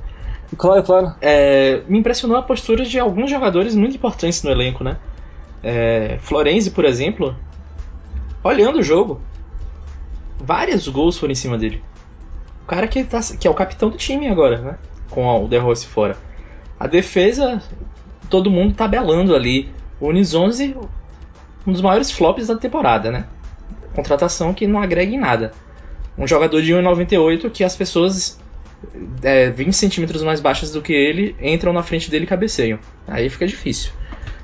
[0.57, 1.15] Claro, claro.
[1.21, 4.99] É, me impressionou a postura de alguns jogadores muito importantes no elenco, né?
[5.63, 7.37] É, Florenzi, por exemplo,
[8.43, 9.21] olhando o jogo,
[10.39, 11.83] vários gols foram em cima dele.
[12.63, 14.79] O cara que, tá, que é o capitão do time agora, né?
[15.11, 16.17] Com o De Rossi fora.
[16.79, 17.61] A defesa,
[18.29, 19.69] todo mundo tabelando ali.
[20.01, 20.77] O Unis 11,
[21.67, 23.27] um dos maiores flops da temporada, né?
[23.95, 25.53] Contratação que não agrega em nada
[26.17, 28.39] um jogador de 1,98 que as pessoas
[29.23, 32.79] é, 20 centímetros mais baixas do que ele entram na frente dele e cabeceiam.
[33.07, 33.93] Aí fica difícil.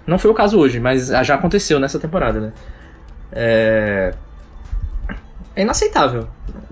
[0.06, 2.52] Não foi o caso hoje, mas já aconteceu nessa temporada, né?
[3.32, 4.14] É,
[5.56, 6.28] é inaceitável,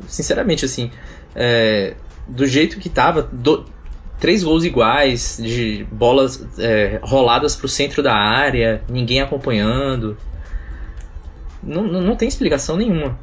[0.06, 0.90] sinceramente, assim.
[1.34, 1.94] É...
[2.28, 3.66] Do jeito que tava, do...
[4.20, 10.16] três gols iguais, de bolas é, roladas pro centro da área, ninguém acompanhando.
[11.62, 13.18] Não, não tem explicação nenhuma.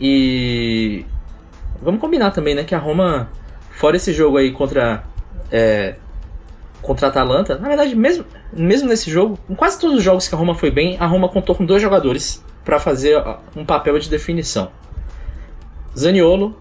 [0.00, 1.04] E
[1.82, 3.30] vamos combinar também, né, que a Roma,
[3.70, 5.04] fora esse jogo aí contra
[5.52, 5.96] é,
[6.80, 10.34] contra a Atalanta, na verdade, mesmo, mesmo nesse jogo, em quase todos os jogos que
[10.34, 13.22] a Roma foi bem, a Roma contou com dois jogadores para fazer
[13.54, 14.70] um papel de definição.
[15.96, 16.56] Zaniolo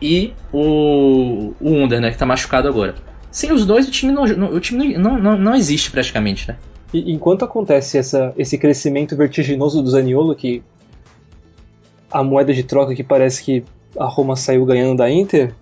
[0.00, 2.94] e o, o Under, né, que tá machucado agora.
[3.30, 6.56] Sem os dois, o time não, o time não, não, não existe praticamente, né?
[6.92, 10.62] E enquanto acontece essa, esse crescimento vertiginoso do Zaniolo, que
[12.10, 13.64] a moeda de troca que parece que
[13.98, 15.54] a Roma saiu ganhando da Inter,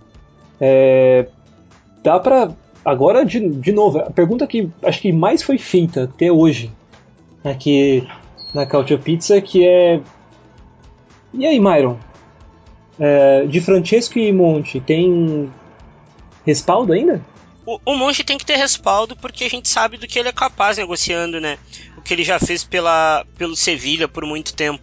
[0.59, 1.27] é,
[2.03, 2.51] dá pra.
[2.83, 6.71] Agora, de, de novo, a pergunta que acho que mais foi feita até hoje
[7.43, 8.07] aqui
[8.53, 10.01] na Cautio Pizza, que é.
[11.33, 11.97] E aí, Myron?
[12.99, 15.49] É, de Francesco e Monte, tem
[16.45, 17.21] respaldo ainda?
[17.65, 20.33] O, o Monte tem que ter respaldo porque a gente sabe do que ele é
[20.33, 21.57] capaz negociando, né?
[21.97, 24.81] O que ele já fez pela, pelo Sevilha por muito tempo.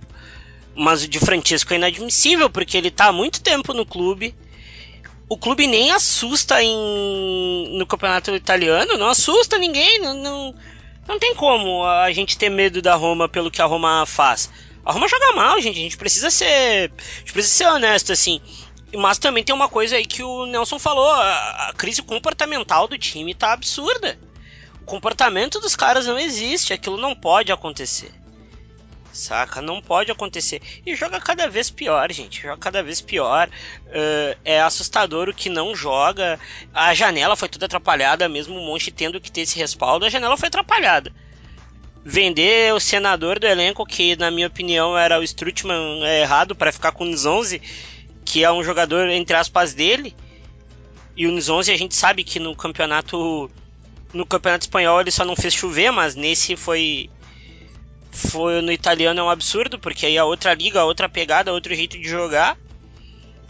[0.77, 4.35] Mas o de Francesco é inadmissível, porque ele tá há muito tempo no clube.
[5.29, 10.55] O clube nem assusta em, no campeonato italiano, não assusta ninguém, não, não,
[11.09, 14.51] não tem como a gente ter medo da Roma pelo que a Roma faz.
[14.85, 18.41] A Roma joga mal, gente, a gente precisa ser, a gente precisa ser honesto assim.
[18.95, 22.97] Mas também tem uma coisa aí que o Nelson falou, a, a crise comportamental do
[22.97, 24.17] time tá absurda.
[24.81, 28.13] O comportamento dos caras não existe, aquilo não pode acontecer
[29.17, 29.61] saca?
[29.61, 30.61] Não pode acontecer.
[30.85, 32.43] E joga cada vez pior, gente.
[32.43, 33.49] Joga cada vez pior.
[33.87, 36.39] Uh, é assustador o que não joga.
[36.73, 40.05] A janela foi toda atrapalhada, mesmo o Monte tendo que ter esse respaldo.
[40.05, 41.13] A janela foi atrapalhada.
[42.05, 46.71] Vender o senador do elenco, que na minha opinião era o Strutman é errado para
[46.71, 47.61] ficar com o Nzonzi,
[48.25, 50.15] que é um jogador entre aspas dele.
[51.17, 53.51] E o Nzonzi a gente sabe que no campeonato
[54.13, 57.11] no campeonato espanhol ele só não fez chover, mas nesse foi
[58.17, 61.75] foi no italiano é um absurdo, porque aí a outra liga, a outra pegada, outro
[61.75, 62.57] jeito de jogar.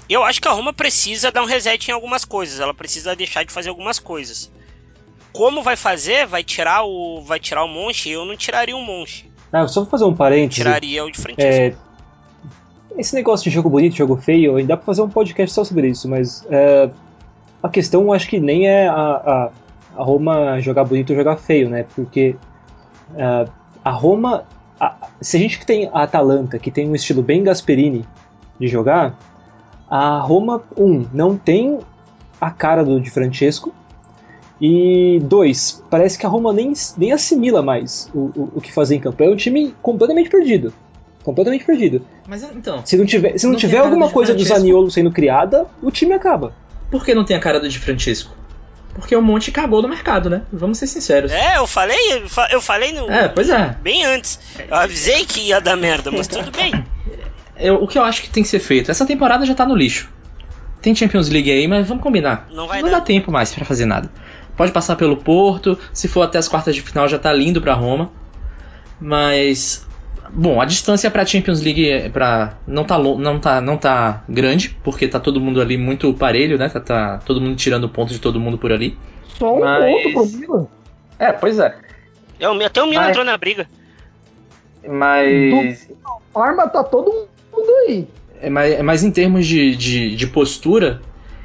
[0.08, 3.44] Eu acho que a Roma precisa dar um reset em algumas coisas, ela precisa deixar
[3.44, 4.50] de fazer algumas coisas.
[5.32, 6.26] Como vai fazer?
[6.26, 8.08] Vai tirar o vai tirar o Monte?
[8.08, 9.30] Eu não tiraria o Monte.
[9.52, 10.62] Ah, só vou fazer um parênteses.
[10.62, 11.42] Tiraria o de frente.
[11.42, 11.74] É,
[12.96, 15.88] esse negócio de jogo bonito, jogo feio, ainda dá pra fazer um podcast só sobre
[15.88, 16.90] isso, mas é,
[17.62, 19.50] a questão acho que nem é a, a,
[19.96, 21.84] a, Roma jogar bonito ou jogar feio, né?
[21.94, 22.36] Porque
[23.16, 23.46] é,
[23.84, 24.44] a Roma
[24.80, 28.06] a, se a gente tem a Atalanta, que tem um estilo bem Gasperini
[28.58, 29.18] de jogar,
[29.88, 31.78] a Roma, um, não tem
[32.40, 33.72] a cara do Di Francesco,
[34.60, 38.96] e dois, parece que a Roma nem, nem assimila mais o, o, o que fazer
[38.96, 39.22] em campo.
[39.22, 40.72] É um time completamente perdido.
[41.22, 42.02] Completamente perdido.
[42.26, 42.80] Mas então.
[42.84, 46.14] Se não tiver, se não, não tiver alguma coisa do Zaniolo sendo criada, o time
[46.14, 46.54] acaba.
[46.90, 48.34] Por que não tem a cara do Di Francesco?
[48.96, 50.42] Porque o Monte cagou no mercado, né?
[50.52, 51.30] Vamos ser sinceros.
[51.30, 53.10] É, eu falei, eu falei no.
[53.10, 53.76] É, pois é.
[53.82, 54.38] Bem antes.
[54.68, 56.72] Eu avisei que ia dar merda, mas tudo bem.
[57.58, 58.90] Eu, o que eu acho que tem que ser feito?
[58.90, 60.10] Essa temporada já tá no lixo.
[60.82, 62.48] Tem Champions League aí, mas vamos combinar.
[62.52, 62.98] Não vai Não dar.
[62.98, 64.10] dá tempo mais para fazer nada.
[64.54, 67.72] Pode passar pelo Porto, se for até as quartas de final já tá lindo pra
[67.72, 68.12] Roma.
[69.00, 69.85] Mas
[70.32, 74.76] Bom, a distância para Champions League é para não tá não tá não tá grande,
[74.82, 76.68] porque tá todo mundo ali muito parelho, né?
[76.68, 78.96] Tá, tá todo mundo tirando ponto de todo mundo por ali.
[79.38, 80.02] Só um Mas...
[80.02, 80.66] ponto pro Milan.
[81.18, 81.74] É, pois é.
[82.38, 83.10] é até o Milan Mas...
[83.10, 83.68] entrou na briga.
[84.88, 86.40] Mas Do...
[86.40, 88.06] arma tá todo mundo aí.
[88.40, 91.00] É, mas, mas em termos de, de, de postura,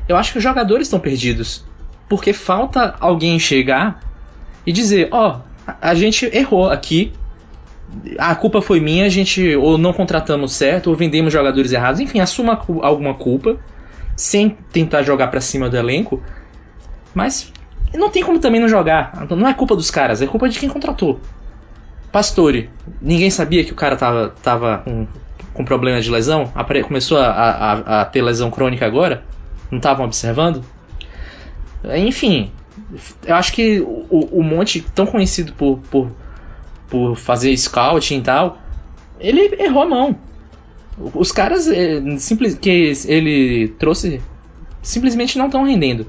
[0.07, 1.65] eu acho que os jogadores estão perdidos.
[2.09, 4.01] Porque falta alguém chegar
[4.65, 7.13] e dizer, ó, oh, a gente errou aqui,
[8.17, 12.19] a culpa foi minha, a gente ou não contratamos certo, ou vendemos jogadores errados, enfim,
[12.19, 13.57] assuma alguma culpa,
[14.15, 16.21] sem tentar jogar para cima do elenco,
[17.13, 17.51] mas
[17.93, 19.27] não tem como também não jogar.
[19.29, 21.19] Não é culpa dos caras, é culpa de quem contratou.
[22.11, 22.69] Pastore,
[23.01, 25.07] ninguém sabia que o cara tava, tava com,
[25.53, 26.51] com problema de lesão?
[26.85, 29.23] Começou a, a, a ter lesão crônica agora?
[29.69, 30.63] Não estavam observando?
[31.95, 32.51] Enfim,
[33.25, 36.11] eu acho que o, o Monte, tão conhecido por, por
[36.91, 38.59] por fazer scouting e tal,
[39.17, 40.15] ele errou a mão.
[41.15, 44.21] Os caras é, simples, que ele trouxe
[44.81, 46.05] simplesmente não estão rendendo.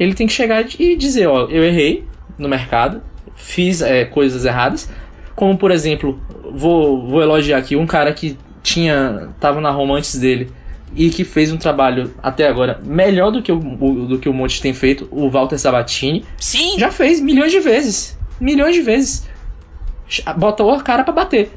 [0.00, 2.04] Ele tem que chegar e dizer, ó, eu errei
[2.38, 3.02] no mercado,
[3.34, 4.90] fiz é, coisas erradas,
[5.34, 6.18] como por exemplo,
[6.52, 10.50] vou, vou elogiar aqui um cara que tinha tava na Roma antes dele
[10.94, 14.62] e que fez um trabalho até agora melhor do que o, do que o Monte
[14.62, 16.24] tem feito, o Walter Sabatini.
[16.38, 16.78] Sim.
[16.78, 18.18] Já fez milhões de vezes.
[18.40, 19.26] Milhões de vezes
[20.36, 21.50] botou a cara para bater.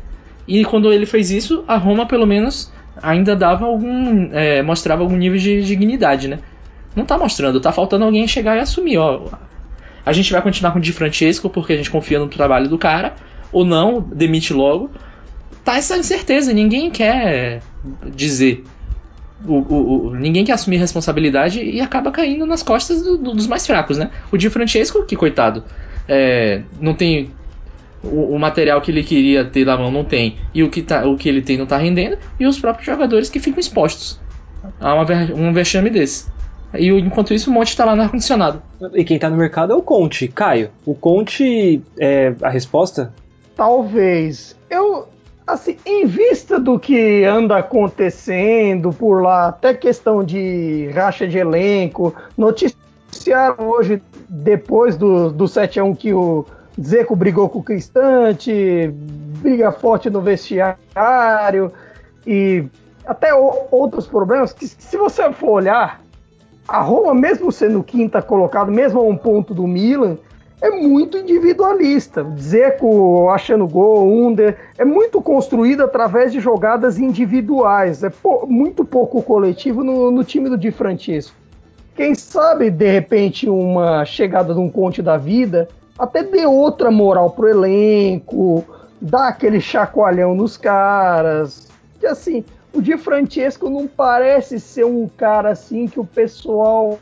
[0.47, 4.29] E quando ele fez isso, a Roma pelo menos ainda dava algum.
[4.33, 6.39] É, mostrava algum nível de dignidade, né?
[6.95, 9.27] Não tá mostrando, tá faltando alguém chegar e assumir, ó.
[10.05, 12.77] A gente vai continuar com o Di Francesco porque a gente confia no trabalho do
[12.77, 13.15] cara,
[13.51, 14.89] ou não, demite logo.
[15.63, 17.61] Tá essa incerteza, ninguém quer
[18.15, 18.63] dizer.
[19.45, 23.47] O, o, o, ninguém quer assumir responsabilidade e acaba caindo nas costas do, do, dos
[23.47, 24.09] mais fracos, né?
[24.31, 25.63] O Di Francesco, que coitado,
[26.07, 27.31] é, não tem
[28.03, 31.05] o, o, material que ele queria ter na mão não tem e o que, tá,
[31.05, 34.19] o que ele tem não está rendendo e os próprios jogadores que ficam expostos
[34.79, 36.27] a uma, um vexame desse.
[36.73, 38.61] E enquanto isso o Monte está lá no ar-condicionado.
[38.93, 40.27] E quem está no mercado é o Conte.
[40.27, 43.11] Caio, o Conte é a resposta?
[43.55, 44.55] Talvez.
[44.69, 45.07] Eu,
[45.47, 52.13] assim, em vista do que anda acontecendo por lá, até questão de racha de elenco,
[52.37, 56.45] noticiaram hoje, depois do, do 7 a 1 que o
[56.81, 58.93] Zeco brigou com o Cristante,
[59.41, 61.71] briga forte no vestiário
[62.25, 62.65] e
[63.05, 66.01] até outros problemas que, se você for olhar,
[66.67, 70.17] a Roma, mesmo sendo quinta colocado, mesmo a um ponto do Milan,
[70.61, 72.25] é muito individualista.
[72.37, 78.03] Zeco achando gol, Under, é muito construído através de jogadas individuais.
[78.03, 78.11] É
[78.45, 81.35] muito pouco coletivo no, no time do Di Francesco.
[81.95, 85.67] Quem sabe, de repente, uma chegada de um Conte da vida
[85.99, 88.63] até dê outra moral pro elenco,
[89.01, 91.67] dá aquele chacoalhão nos caras.
[91.99, 96.97] Que assim, o Di Francesco não parece ser um cara assim que o pessoal.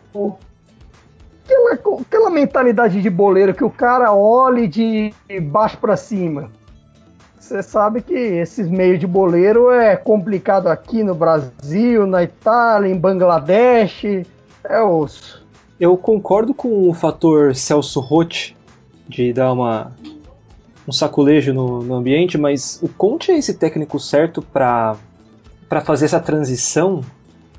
[1.45, 6.50] Aquela, aquela mentalidade de boleiro que o cara olhe de baixo para cima.
[7.39, 12.98] Você sabe que esses meios de boleiro é complicado aqui no Brasil, na Itália, em
[12.98, 14.26] Bangladesh.
[14.66, 15.45] É osso.
[15.80, 18.57] Eu concordo com o fator Celso Roth
[19.08, 19.91] de dar uma,
[20.88, 24.97] um saculejo no, no ambiente, mas o Conte é esse técnico certo para
[25.84, 27.01] fazer essa transição?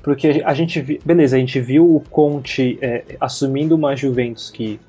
[0.01, 4.79] Porque a gente, beleza, a gente viu o Conte é, assumindo uma Juventus que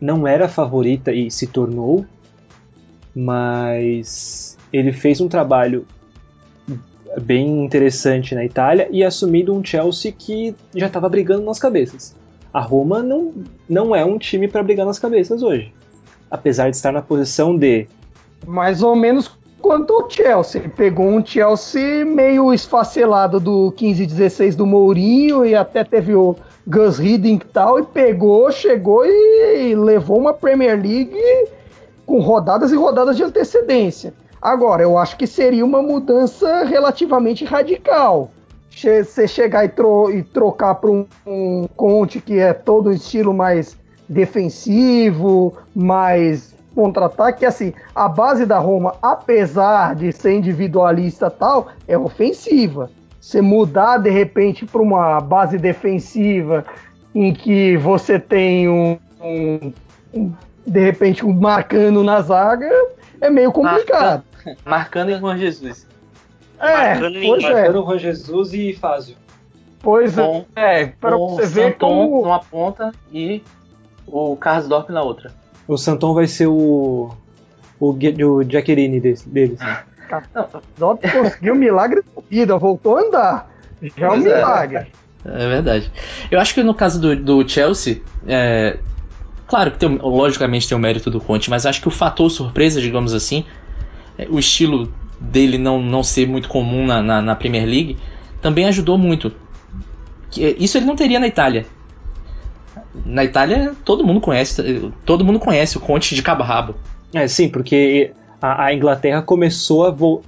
[0.00, 2.06] não era favorita e se tornou,
[3.14, 5.86] mas ele fez um trabalho
[7.20, 12.14] bem interessante na Itália e assumindo um Chelsea que já estava brigando nas cabeças.
[12.52, 13.32] A Roma não,
[13.68, 15.72] não é um time para brigar nas cabeças hoje,
[16.30, 17.86] apesar de estar na posição de
[18.46, 20.70] mais ou menos quanto o Chelsea.
[20.76, 27.44] Pegou um Chelsea meio esfacelado do 15-16 do Mourinho e até teve o Gus Hiddink
[27.44, 31.16] e tal, e pegou, chegou e levou uma Premier League
[32.06, 34.14] com rodadas e rodadas de antecedência.
[34.40, 38.30] Agora, eu acho que seria uma mudança relativamente radical.
[38.70, 43.34] Você chegar e, tro e trocar para um, um Conte que é todo um estilo
[43.34, 43.76] mais
[44.10, 52.90] defensivo, mais contra-ataque, assim, a base da Roma, apesar de ser individualista tal, é ofensiva.
[53.20, 56.64] Você mudar de repente para uma base defensiva
[57.14, 59.72] em que você tem um, um,
[60.12, 60.32] um
[60.66, 62.70] de repente um marcando na zaga,
[63.20, 64.24] é meio complicado.
[64.44, 65.86] Marca, marcando em Juan Jesus.
[66.58, 67.52] É, marcando, pois é.
[67.52, 69.16] marcando Juan Jesus e Fázio.
[69.82, 73.42] Pois é, é para você ver como numa ponta e
[74.06, 75.32] o Carlos Dorp na outra.
[75.66, 77.10] O Santon vai ser o.
[77.78, 79.26] O, o Jaqueline deles.
[80.76, 83.50] Dorp conseguiu o milagre da vida, voltou a andar.
[83.96, 84.18] Já é um é.
[84.18, 84.92] milagre.
[85.24, 85.44] É.
[85.44, 85.92] é verdade.
[86.30, 88.78] Eu acho que no caso do, do Chelsea, é,
[89.46, 92.80] claro que tem, logicamente tem o mérito do Conte, mas acho que o fator surpresa,
[92.80, 93.44] digamos assim,
[94.18, 97.96] é, o estilo dele não, não ser muito comum na, na, na Premier League,
[98.42, 99.32] também ajudou muito.
[100.36, 101.66] Isso ele não teria na Itália
[103.04, 106.74] na Itália todo mundo conhece, todo mundo conhece o Conte de cabo rabo.
[107.14, 110.22] É, sim, porque a, a Inglaterra começou a vo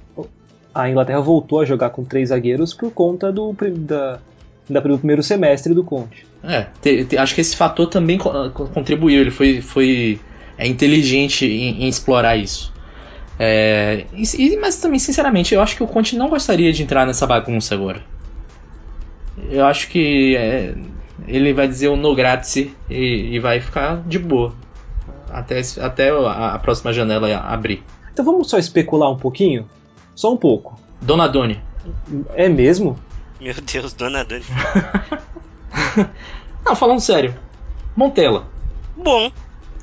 [0.73, 4.19] a Inglaterra voltou a jogar com três zagueiros por conta do, da,
[4.67, 6.25] da, do primeiro semestre do Conte.
[6.43, 10.19] É, te, te, acho que esse fator também contribuiu, ele foi, foi
[10.57, 12.73] é, inteligente em, em, explorar isso.
[13.37, 17.27] É, e, mas também, sinceramente, eu acho que o Conte não gostaria de entrar nessa
[17.27, 18.01] bagunça agora.
[19.51, 20.73] Eu acho que é,
[21.27, 24.53] ele vai dizer o no gratis e, e vai ficar de boa.
[25.29, 27.83] Até, até a, a, próxima janela abrir.
[28.11, 29.67] Então vamos só especular um pouquinho?
[30.13, 30.79] Só um pouco.
[31.01, 31.59] Dona Doni.
[32.35, 32.97] É mesmo?
[33.41, 34.43] Meu Deus, Dona Doni.
[36.63, 37.33] Não, falando sério.
[37.95, 38.47] Montella.
[38.95, 39.31] Bom.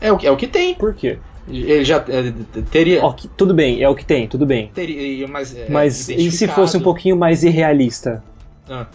[0.00, 0.74] É o, é o que tem.
[0.74, 1.18] Por quê?
[1.48, 2.32] Ele já é,
[2.70, 3.02] teria.
[3.36, 4.70] tudo bem, é o que tem, tudo bem.
[4.72, 8.22] Teria, mas é, mas e se fosse um pouquinho mais irrealista?
[8.68, 8.86] Ah.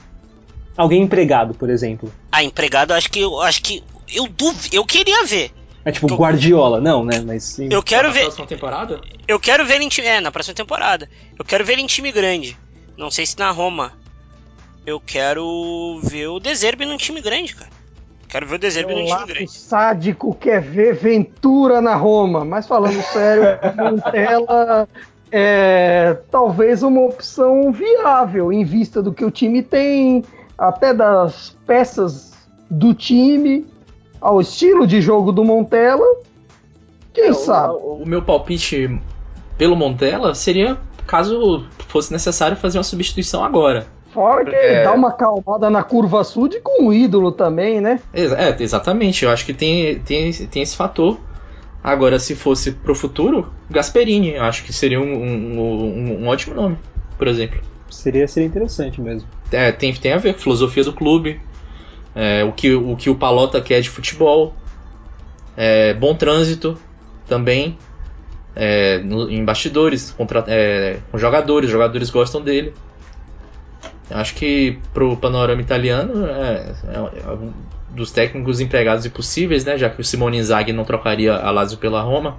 [0.77, 2.11] Alguém empregado, por exemplo.
[2.31, 4.55] Ah, empregado, acho que eu acho que eu duv...
[4.71, 5.51] eu queria ver.
[5.85, 6.17] É tipo eu...
[6.17, 7.21] Guardiola, não, né?
[7.25, 7.69] Mas sim.
[7.71, 8.19] Eu quero ver.
[8.19, 9.01] Na próxima temporada?
[9.27, 10.07] Eu quero ver ele em time.
[10.07, 11.09] É, na próxima temporada.
[11.37, 12.57] Eu quero ver ele em time grande.
[12.97, 13.93] Não sei se na Roma.
[14.85, 17.71] Eu quero ver o Deserbe num time grande, cara.
[18.27, 19.45] Quero ver o Deserbe num time grande.
[19.45, 22.43] O sádico quer ver Ventura na Roma.
[22.43, 24.87] Mas falando sério, Montella
[25.31, 30.23] é talvez uma opção viável em vista do que o time tem
[30.57, 32.33] até das peças
[32.69, 33.65] do time,
[34.19, 36.05] ao estilo de jogo do Montella.
[37.13, 37.73] Quem é, sabe?
[37.75, 38.99] O, o, meu palpite
[39.57, 43.87] pelo Montella seria caso fosse necessário fazer uma substituição agora.
[44.11, 44.83] Fora que é...
[44.83, 47.99] dá uma calmada na curva sud com o ídolo também, né?
[48.13, 49.25] É, exatamente.
[49.25, 51.19] Eu acho que tem, tem, tem esse fator.
[51.83, 56.55] Agora, se fosse pro futuro, Gasperini, eu acho que seria um, um, um, um ótimo
[56.55, 56.77] nome,
[57.17, 57.61] por exemplo.
[57.95, 59.27] Seria, seria interessante mesmo.
[59.51, 61.39] É, tem, tem a ver com filosofia do clube,
[62.13, 64.53] é, o, que, o que o Palota quer de futebol,
[65.57, 66.77] é, bom trânsito
[67.27, 67.77] também,
[68.55, 72.73] é, no, em bastidores, contra, é, com jogadores, jogadores gostam dele.
[74.09, 77.51] Acho que pro panorama italiano é, é, um
[77.89, 79.77] dos técnicos empregados impossíveis, né?
[79.77, 82.37] Já que o Simone Inzaghi não trocaria a Lazio pela Roma.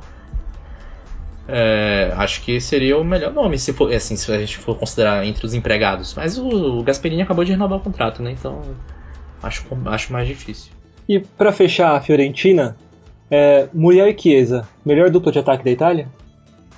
[1.49, 5.25] É, acho que seria o melhor nome se for assim se a gente for considerar
[5.25, 6.15] entre os empregados.
[6.15, 8.33] Mas o, o Gasperini acabou de renovar o contrato né?
[8.33, 8.63] Então
[9.43, 10.73] acho, acho mais difícil.
[11.09, 12.77] E para fechar a Fiorentina
[13.31, 16.09] é, Muriel e Chiesa melhor dupla de ataque da Itália?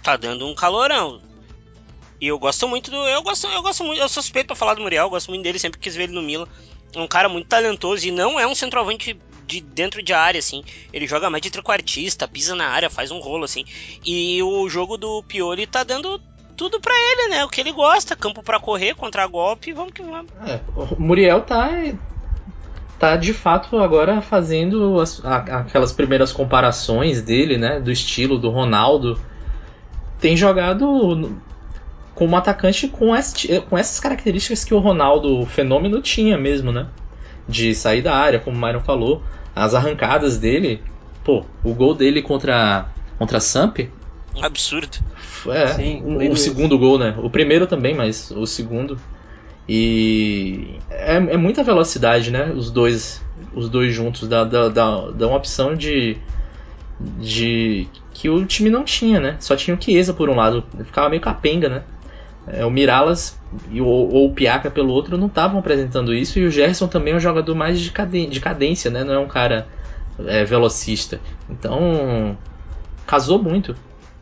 [0.03, 1.21] Tá dando um calorão.
[2.21, 4.83] E eu gosto muito do eu gosto eu gosto muito eu suspeito para falar do
[4.83, 6.47] Muriel eu gosto muito dele sempre quis ver ele no Milan.
[6.95, 9.17] É um cara muito talentoso e não é um centroavante
[9.49, 10.63] de dentro de área, assim.
[10.93, 13.65] Ele joga mais de trequartista, pisa na área, faz um rolo, assim.
[14.05, 16.21] E o jogo do Pioli tá dando
[16.55, 17.45] tudo para ele, né?
[17.45, 20.31] O que ele gosta, campo para correr, contra golpe, vamos que vamos.
[20.47, 21.71] É, o Muriel tá
[22.99, 29.19] tá de fato agora fazendo as, aquelas primeiras comparações dele, né, do estilo do Ronaldo.
[30.21, 31.41] Tem jogado
[32.13, 33.11] como atacante com,
[33.69, 36.89] com essas características que o Ronaldo fenômeno tinha mesmo, né?
[37.49, 39.23] De sair da área, como o Myron falou,
[39.57, 40.83] as arrancadas dele,
[41.25, 42.89] pô, o gol dele contra
[43.19, 43.79] contra a Samp,
[44.41, 44.99] absurdo.
[45.49, 47.15] É, Sim, um, um segundo gol, né?
[47.19, 48.99] O primeiro também, mas o segundo
[49.69, 52.51] e é, é, muita velocidade, né?
[52.53, 53.23] Os dois,
[53.55, 56.17] os dois juntos dá, dá, dá, dá uma opção de,
[57.21, 59.37] de que o time não tinha, né?
[59.41, 61.83] Só tinha o Chiesa por um lado, ficava meio capenga, né?
[62.53, 63.39] É, o Miralas
[63.71, 67.15] e o, ou o Piaca pelo outro não estavam apresentando isso e o Gerson também
[67.15, 67.91] é um jogador mais de,
[68.27, 69.05] de cadência, né?
[69.05, 69.67] Não é um cara
[70.27, 71.21] é, velocista.
[71.49, 72.37] Então
[73.07, 73.75] casou muito.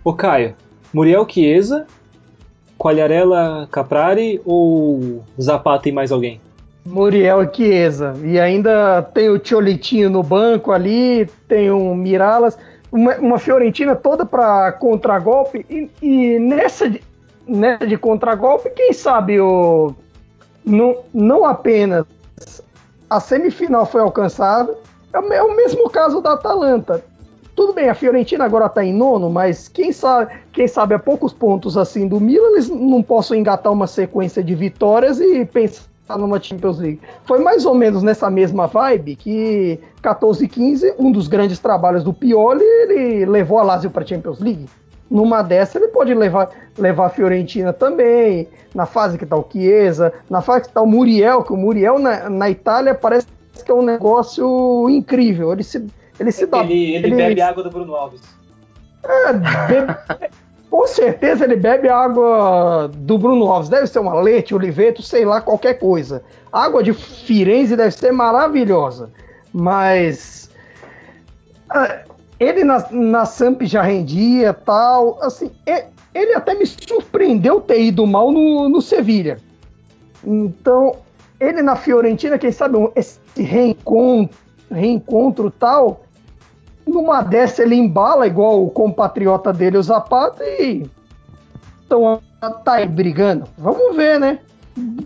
[0.05, 0.55] O Caio,
[0.93, 1.87] Muriel Chiesa
[2.79, 6.41] Quagliarella, Caprari ou Zapata e mais alguém?
[6.85, 8.15] Muriel Chiesa.
[8.23, 12.57] E ainda tem o Tiolitinho no banco ali, tem o Miralas.
[12.93, 15.67] Uma, uma Fiorentina toda para contragolpe.
[15.69, 16.91] E, e nessa
[17.47, 19.95] nessa de contragolpe, quem sabe o,
[20.65, 22.05] não, não apenas
[23.09, 24.77] a semifinal foi alcançada,
[25.13, 27.05] é o, é o mesmo caso da Atalanta.
[27.55, 31.33] Tudo bem, a Fiorentina agora está em nono, mas quem sabe, quem sabe a poucos
[31.33, 35.87] pontos assim do Milan, eles não possam engatar uma sequência de vitórias e pensar
[36.19, 37.01] numa Champions League.
[37.25, 42.05] Foi mais ou menos nessa mesma vibe que 14 e 15, um dos grandes trabalhos
[42.05, 44.67] do Pioli, ele levou a Lazio para a Champions League.
[45.11, 50.13] Numa dessa ele pode levar, levar a Fiorentina também, na fase que está o Chiesa,
[50.29, 53.27] na fase que está o Muriel, que o Muriel na, na Itália parece
[53.65, 55.53] que é um negócio incrível.
[55.53, 55.87] Ele se
[56.19, 56.61] ele se dá.
[56.61, 58.23] Ele, ele, ele, bebe água do Bruno Alves.
[59.05, 59.95] É, bebe,
[60.71, 63.69] com certeza ele bebe água do Bruno Alves.
[63.69, 66.23] Deve ser uma leite, oliveto, sei lá, qualquer coisa.
[66.53, 69.11] A água de Firenze deve ser maravilhosa.
[69.53, 70.51] Mas.
[71.75, 72.06] É,
[72.39, 75.19] ele na, na Samp já rendia tal.
[75.23, 75.51] Assim,
[76.15, 79.39] ele até me surpreendeu ter ido mal no, no Sevilha.
[80.25, 80.97] Então,
[81.39, 84.37] ele na Fiorentina, quem sabe esse reencontro,
[84.71, 86.05] reencontro tal,
[86.87, 90.89] numa dessa ele embala igual o compatriota dele, o Zapata, e
[91.85, 92.21] então
[92.65, 93.47] tá aí brigando.
[93.57, 94.41] Vamos ver, né?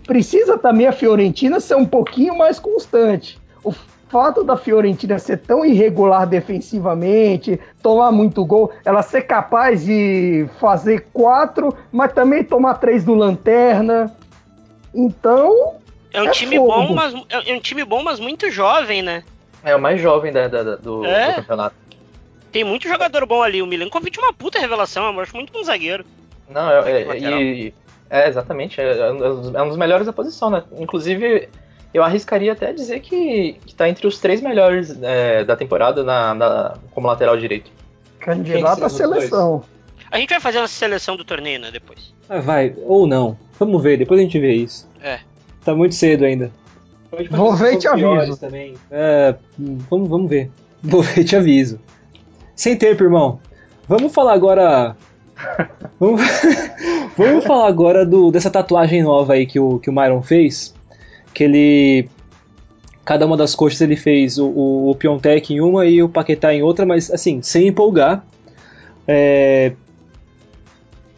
[0.05, 3.39] Precisa também a Fiorentina ser um pouquinho mais constante.
[3.63, 3.71] O
[4.11, 11.07] fato da Fiorentina ser tão irregular defensivamente, tomar muito gol, ela ser capaz de fazer
[11.13, 14.13] quatro, mas também tomar três do Lanterna.
[14.93, 15.75] Então.
[16.11, 16.71] É um é time fogo.
[16.71, 19.23] bom, mas é um time bom, mas muito jovem, né?
[19.63, 21.29] É o mais jovem da, da, do, é?
[21.29, 21.75] do, campeonato.
[22.51, 23.61] Tem muito jogador bom ali.
[23.61, 25.05] O Milenkovic é uma puta revelação.
[25.13, 26.03] Eu acho muito bom zagueiro.
[26.49, 27.73] Não, é, é, e,
[28.09, 28.81] é exatamente.
[28.81, 29.11] É, é,
[29.63, 30.63] um dos melhores da posição, né?
[30.77, 31.47] Inclusive,
[31.93, 36.33] eu arriscaria até dizer que, que tá entre os três melhores é, da temporada na,
[36.33, 37.71] na, como lateral direito.
[38.19, 39.63] Candidato à seleção.
[40.09, 42.13] A gente vai fazer uma seleção do torneio, né, depois.
[42.29, 43.37] Ah, vai, ou não.
[43.59, 44.89] Vamos ver, depois a gente vê isso.
[45.01, 45.19] É.
[45.63, 46.51] Tá muito cedo ainda.
[47.29, 48.37] Vou ver e te aviso.
[48.37, 48.75] Também.
[48.89, 50.49] É, vamos, vamos ver.
[50.81, 51.79] Vou ver e te aviso.
[52.55, 53.39] Sem tempo, irmão.
[53.87, 54.95] Vamos falar agora.
[55.99, 56.21] vamos,
[57.17, 60.73] vamos falar agora do, dessa tatuagem nova aí que o, que o Myron fez.
[61.33, 62.09] Que ele.
[63.03, 66.53] Cada uma das coxas ele fez o, o, o Piontek em uma e o Paquetá
[66.53, 68.23] em outra, mas assim, sem empolgar.
[69.07, 69.73] É,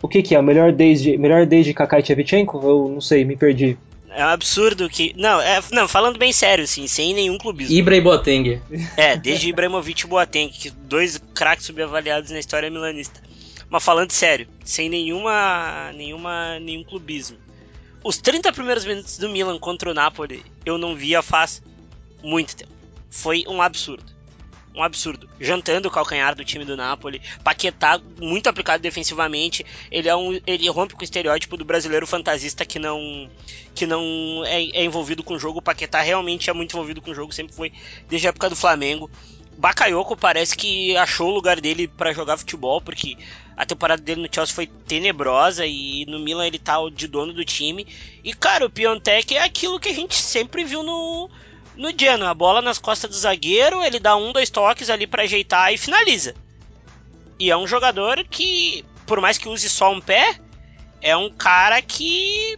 [0.04, 0.40] o que, que é?
[0.40, 2.60] O melhor desde, melhor desde Kakai Tchevchenko?
[2.62, 3.78] Eu não sei, me perdi.
[4.10, 5.14] É um absurdo que.
[5.18, 7.74] Não, é, não, falando bem sério, assim, sem nenhum clubismo.
[7.74, 8.62] Ibra e Boateng.
[8.98, 13.22] É, desde Ibrahimovic e Boateng, que dois craques subavaliados na história milanista.
[13.70, 17.38] Mas falando sério, sem nenhuma, nenhuma, nenhum clubismo.
[18.04, 21.62] Os 30 primeiros minutos do Milan contra o Napoli eu não via faz
[22.22, 22.72] muito tempo.
[23.10, 24.14] Foi um absurdo
[24.76, 25.30] um absurdo.
[25.40, 27.22] Jantando o calcanhar do time do Napoli.
[27.44, 29.66] Paquetá, muito aplicado defensivamente.
[29.92, 30.40] Ele é um.
[30.48, 33.30] Ele rompe com o estereótipo do brasileiro fantasista que não.
[33.76, 35.60] que não é, é envolvido com o jogo.
[35.60, 37.72] O Paquetá realmente é muito envolvido com o jogo, sempre foi
[38.10, 39.10] desde a época do Flamengo.
[39.58, 43.18] Bakayoko parece que achou o lugar dele para jogar futebol, porque
[43.56, 47.46] a temporada dele no Chelsea foi tenebrosa e no Milan ele tá de dono do
[47.46, 47.88] time.
[48.24, 51.30] E cara, o Piontek é aquilo que a gente sempre viu no,
[51.76, 55.24] no Genoa, a bola nas costas do zagueiro, ele dá um, dois toques ali para
[55.24, 56.36] ajeitar e finaliza.
[57.40, 60.40] E é um jogador que, por mais que use só um pé,
[61.02, 62.58] é um cara que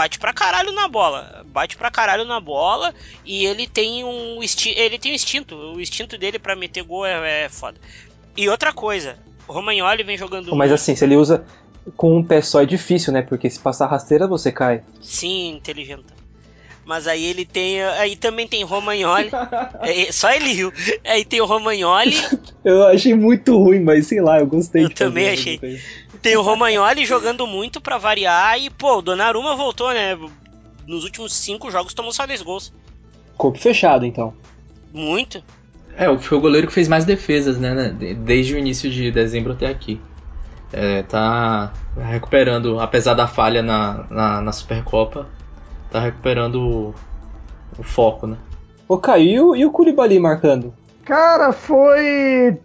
[0.00, 1.44] bate pra caralho na bola.
[1.52, 2.94] Bate pra caralho na bola
[3.24, 4.40] e ele tem um
[4.74, 5.54] ele tem um instinto.
[5.54, 7.78] O instinto dele para meter gol é, é foda.
[8.34, 10.56] E outra coisa, o Romagnoli vem jogando.
[10.56, 11.44] Mas assim, se ele usa
[11.96, 13.20] com um pé só é difícil, né?
[13.20, 14.82] Porque se passar rasteira você cai.
[15.02, 16.20] Sim, inteligente.
[16.86, 17.82] Mas aí ele tem.
[17.82, 19.30] Aí também tem Romagnoli.
[19.82, 20.72] é, só ele riu.
[21.04, 22.16] Aí tem o Romagnoli.
[22.64, 24.84] eu achei muito ruim, mas sei lá, eu gostei.
[24.84, 25.60] Eu também achei.
[26.22, 30.18] Tem o Romagnoli jogando muito para variar e, pô, o Donnarumma voltou, né?
[30.86, 32.72] Nos últimos cinco jogos tomou só dois gols.
[33.36, 34.34] Corpo fechado, então.
[34.92, 35.42] Muito.
[35.96, 37.94] É, foi o goleiro que fez mais defesas, né?
[38.18, 40.00] Desde o início de dezembro até aqui.
[40.72, 45.26] É, tá recuperando, apesar da falha na, na, na Supercopa,
[45.90, 46.94] tá recuperando o,
[47.78, 48.36] o foco, né?
[48.86, 50.74] Ô, Caio, e o Koulibaly marcando?
[51.04, 52.60] Cara, foi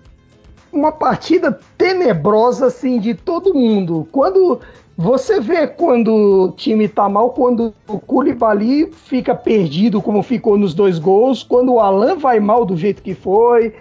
[0.76, 4.08] uma partida tenebrosa, assim, de todo mundo.
[4.12, 4.60] Quando
[4.98, 10.74] você vê quando o time tá mal, quando o Koulibaly fica perdido, como ficou nos
[10.74, 13.74] dois gols, quando o Alan vai mal do jeito que foi,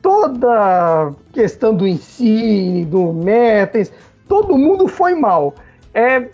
[0.00, 3.92] toda questão do Insigne, do Mertens,
[4.28, 5.54] todo mundo foi mal.
[5.92, 6.28] É,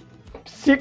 [0.45, 0.81] se,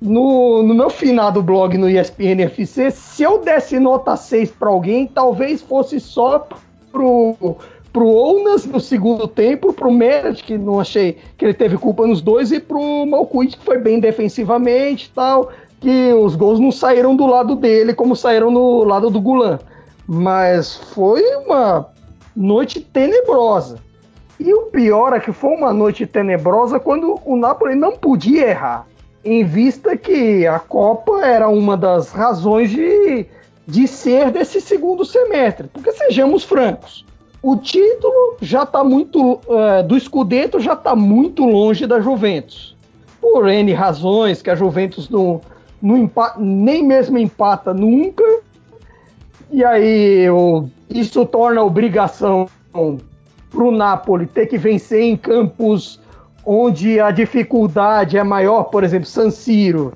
[0.00, 4.68] no, no meu final do blog no ESPN FC, se eu desse nota 6 para
[4.68, 6.46] alguém, talvez fosse só
[6.92, 7.56] pro
[7.96, 12.20] pro Ounas no segundo tempo, pro Meret, que não achei que ele teve culpa nos
[12.20, 17.24] dois, e pro Malcuit, que foi bem defensivamente tal, que os gols não saíram do
[17.24, 19.58] lado dele como saíram no lado do Gulan.
[20.06, 21.86] Mas foi uma
[22.36, 23.78] noite tenebrosa.
[24.38, 28.86] E o pior é que foi uma noite tenebrosa quando o Napoli não podia errar,
[29.24, 33.24] em vista que a Copa era uma das razões de,
[33.66, 35.68] de ser desse segundo semestre.
[35.68, 37.06] Porque sejamos francos,
[37.42, 39.34] o título já está muito.
[39.46, 42.76] Uh, do Scudetto já está muito longe da Juventus.
[43.20, 45.40] Por N razões, que a Juventus não,
[45.80, 48.24] não empata, nem mesmo empata nunca.
[49.50, 56.00] E aí eu, isso torna obrigação para o Napoli ter que vencer em campos
[56.44, 59.94] onde a dificuldade é maior, por exemplo, San Siro.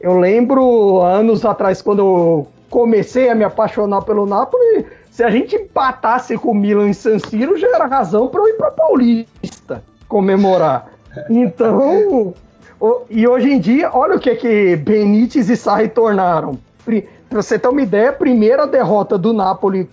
[0.00, 4.84] Eu lembro anos atrás, quando eu comecei a me apaixonar pelo Napoli,
[5.14, 8.48] se a gente empatasse com o Milan em San Siro, já era razão para eu
[8.48, 10.92] ir para Paulista comemorar.
[11.30, 12.34] Então,
[12.80, 16.58] o, e hoje em dia, olha o que que Benítez e Sarri tornaram.
[16.84, 19.88] Para você ter uma ideia, a primeira derrota do Napoli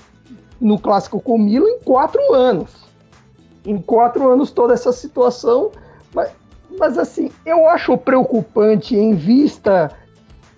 [0.59, 2.71] no clássico com o Milan em quatro anos.
[3.63, 5.69] Em quatro anos toda essa situação,
[6.11, 6.31] mas,
[6.79, 9.91] mas assim, eu acho preocupante em vista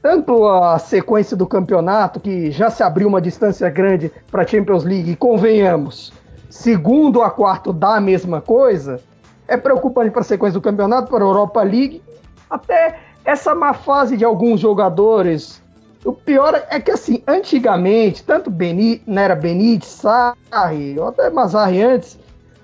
[0.04, 4.84] tanto a sequência do campeonato, que já se abriu uma distância grande para a Champions
[4.84, 6.12] League, e convenhamos,
[6.50, 9.00] segundo a quarto dá a mesma coisa,
[9.48, 12.04] é preocupante para a sequência do campeonato, para a Europa League,
[12.50, 15.62] até essa má fase de alguns jogadores.
[16.04, 21.82] O pior é que, assim, antigamente, tanto Benítez, não era Benítez, Sarri, ou até Mazarri
[21.82, 22.20] antes,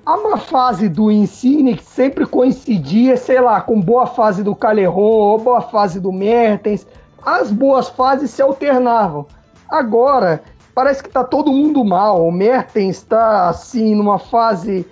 [0.06, 5.02] a má fase do Insigne que sempre coincidia, sei lá, com boa fase do Calerron
[5.02, 6.86] ou boa fase do Mertens,
[7.26, 9.26] as boas fases se alternavam.
[9.70, 10.42] Agora,
[10.74, 12.26] parece que está todo mundo mal.
[12.26, 14.86] O Mertens está assim numa fase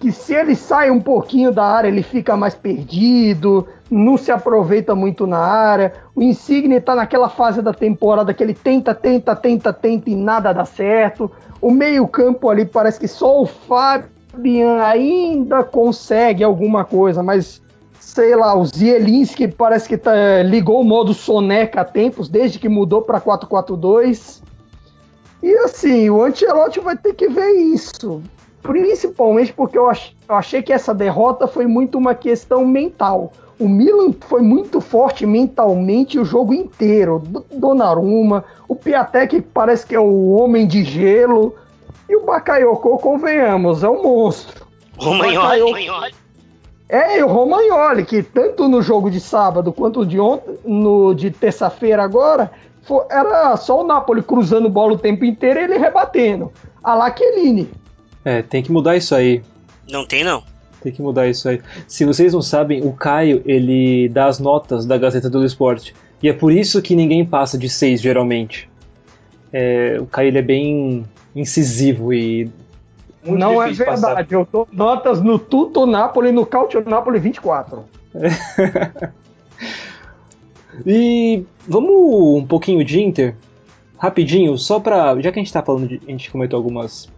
[0.00, 4.94] que se ele sai um pouquinho da área, ele fica mais perdido, não se aproveita
[4.94, 5.92] muito na área.
[6.14, 10.52] O Insigne está naquela fase da temporada que ele tenta, tenta, tenta, tenta e nada
[10.52, 11.30] dá certo.
[11.60, 17.60] O meio-campo ali parece que só o Fabian ainda consegue alguma coisa, mas
[18.08, 22.68] sei lá, o Zielinski parece que tá, ligou o modo soneca há tempos, desde que
[22.68, 24.42] mudou para 442.
[25.42, 28.22] E assim, o Ancelotti vai ter que ver isso.
[28.62, 33.30] Principalmente porque eu, ach, eu achei que essa derrota foi muito uma questão mental.
[33.60, 37.22] O Milan foi muito forte mentalmente o jogo inteiro.
[37.52, 41.54] Donnarumma, o Piatek parece que é o homem de gelo.
[42.08, 44.66] E o Bakayoko, convenhamos, é um monstro.
[44.96, 46.14] Romagnoli.
[46.88, 51.30] É, e o Romagnoli, que tanto no jogo de sábado quanto de ontem, no de
[51.30, 52.50] terça-feira agora,
[52.82, 56.50] foi, era só o Napoli cruzando bola o tempo inteiro e ele rebatendo.
[56.82, 57.68] A Laqueline.
[58.24, 59.42] É, tem que mudar isso aí.
[59.90, 60.42] Não tem não.
[60.82, 61.60] Tem que mudar isso aí.
[61.86, 65.94] Se vocês não sabem, o Caio, ele dá as notas da Gazeta do Esporte.
[66.22, 68.68] E é por isso que ninguém passa de seis, geralmente.
[69.52, 72.50] É, o Caio, ele é bem incisivo e
[73.28, 74.00] muito não é verdade.
[74.00, 74.26] Passar.
[74.30, 77.84] Eu dou notas no Tuto Napoli e no Cautio Napoli 24.
[80.86, 83.36] e vamos um pouquinho de Inter,
[83.98, 85.20] rapidinho, só pra.
[85.20, 86.00] Já que a gente tá falando de.
[86.06, 87.08] A gente comentou algumas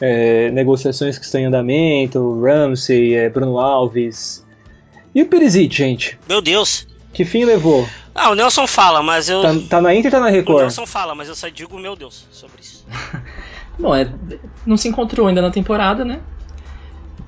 [0.00, 4.46] é, negociações que estão em andamento, Ramsey, é, Bruno Alves.
[5.14, 6.18] E o Perisic, gente?
[6.28, 6.86] Meu Deus!
[7.12, 7.86] Que fim levou?
[8.14, 9.42] Ah, o Nelson fala, mas eu.
[9.42, 10.60] Tá, tá na Inter ou tá na O Record?
[10.60, 12.86] Nelson fala, mas eu só digo meu Deus sobre isso.
[13.78, 14.08] Bom, é,
[14.66, 16.20] não se encontrou ainda na temporada, né?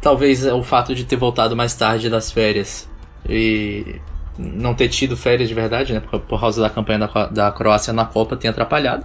[0.01, 2.89] Talvez o fato de ter voltado mais tarde das férias
[3.29, 4.01] e
[4.39, 6.01] não ter tido férias de verdade, né?
[6.01, 9.05] Por, por causa da campanha da, da Croácia na Copa tenha atrapalhado.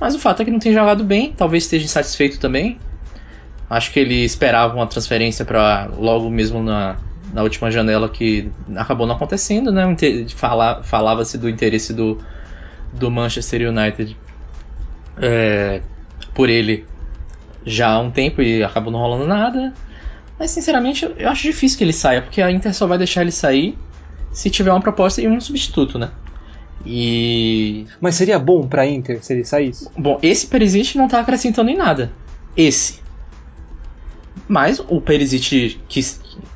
[0.00, 2.78] Mas o fato é que não tem jogado bem, talvez esteja insatisfeito também.
[3.70, 6.96] Acho que ele esperava uma transferência para logo mesmo na,
[7.32, 9.96] na última janela que acabou não acontecendo, né?
[10.36, 12.18] Fala- Falava-se do interesse do,
[12.92, 14.16] do Manchester United
[15.16, 15.80] é,
[16.34, 16.86] por ele
[17.64, 19.72] já há um tempo e acabou não rolando nada.
[20.38, 23.30] Mas sinceramente eu- acho difícil que ele saia, porque a Inter só vai deixar ele
[23.30, 23.78] sair
[24.32, 26.10] se tiver uma proposta e um substituto, né?
[26.84, 27.86] E.
[28.00, 29.88] Mas seria bom pra Inter se ele saísse?
[29.96, 32.10] Bom, esse Perisic não tá acrescentando em nada.
[32.56, 33.00] Esse.
[34.48, 36.00] Mas o Perisic que,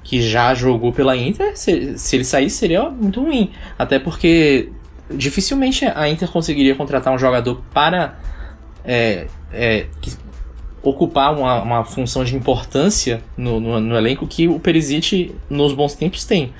[0.02, 3.52] que já jogou pela Inter, se, se ele saísse, seria muito ruim.
[3.78, 4.70] Até porque
[5.08, 8.18] dificilmente a Inter conseguiria contratar um jogador para
[8.86, 9.86] é, é,
[10.82, 15.94] ocupar uma, uma função de importância no, no- no elenco que o Perisic nos bons
[15.94, 16.52] tempos tem.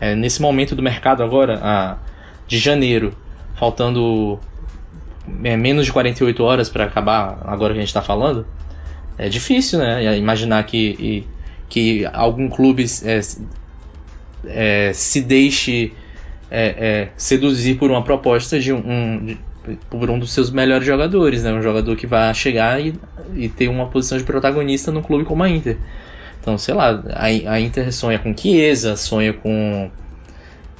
[0.00, 1.98] É, nesse momento do mercado agora, a-
[2.46, 3.14] de janeiro,
[3.54, 4.38] faltando
[5.42, 8.46] é, menos de 48 horas para acabar agora que a gente está falando,
[9.18, 10.16] é difícil, né?
[10.18, 11.26] Imaginar que,
[11.68, 13.20] que algum clube é,
[14.46, 15.94] é, se deixe
[16.50, 16.66] é,
[17.02, 19.36] é, seduzir por uma proposta de um, um-
[19.90, 21.52] por um dos seus melhores jogadores, né?
[21.52, 22.94] Um jogador que vai chegar e,
[23.34, 25.76] e ter uma posição de protagonista num clube como a Inter.
[26.40, 29.90] Então, sei lá, a, a Inter sonha com Chiesa, sonha com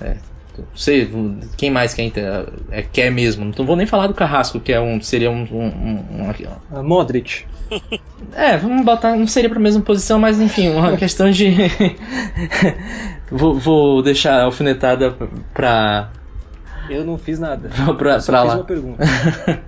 [0.00, 0.16] é,
[0.58, 1.10] não sei,
[1.56, 3.50] quem mais que a Inter é, quer mesmo.
[3.56, 7.44] Não vou nem falar do Carrasco, que é um, seria um, um- um- um- Modric.
[8.34, 9.16] é, vamos botar.
[9.16, 11.54] Não seria pra mesma posição, mas enfim, uma questão de.
[13.30, 15.16] vou, vou deixar a alfinetada
[15.52, 16.10] pra.
[16.88, 17.68] Eu não fiz nada.
[17.98, 18.54] pra, Eu só pra fiz lá.
[18.56, 19.04] uma pergunta.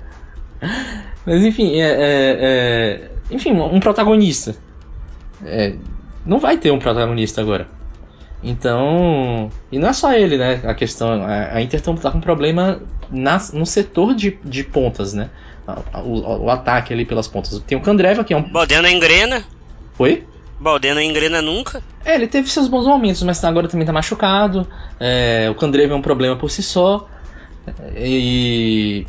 [1.25, 4.55] Mas enfim, é, é- é- enfim, um protagonista.
[5.45, 5.75] É,
[6.25, 7.67] não vai ter um protagonista agora.
[8.43, 9.51] Então.
[9.73, 10.61] E não é só ele, né?
[10.65, 11.23] A questão.
[11.25, 15.31] A, a Inter tá com problema na, no setor de, de pontas, né?
[16.05, 17.59] O, o ataque ali pelas pontas.
[17.67, 18.43] Tem o Candreva, que é um.
[18.43, 19.43] Baldeno engrena.
[19.99, 20.25] Oi?
[20.59, 21.83] Baldeno engrena nunca.
[22.05, 24.67] É, ele teve seus bons momentos, mas agora também tá machucado.
[24.99, 27.07] É, o Candreva é um problema por si só.
[27.97, 29.07] E.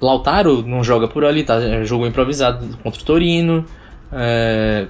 [0.00, 1.84] Lautaro não joga por ali, tá?
[1.84, 3.64] Jogou improvisado contra o Torino.
[4.12, 4.88] É,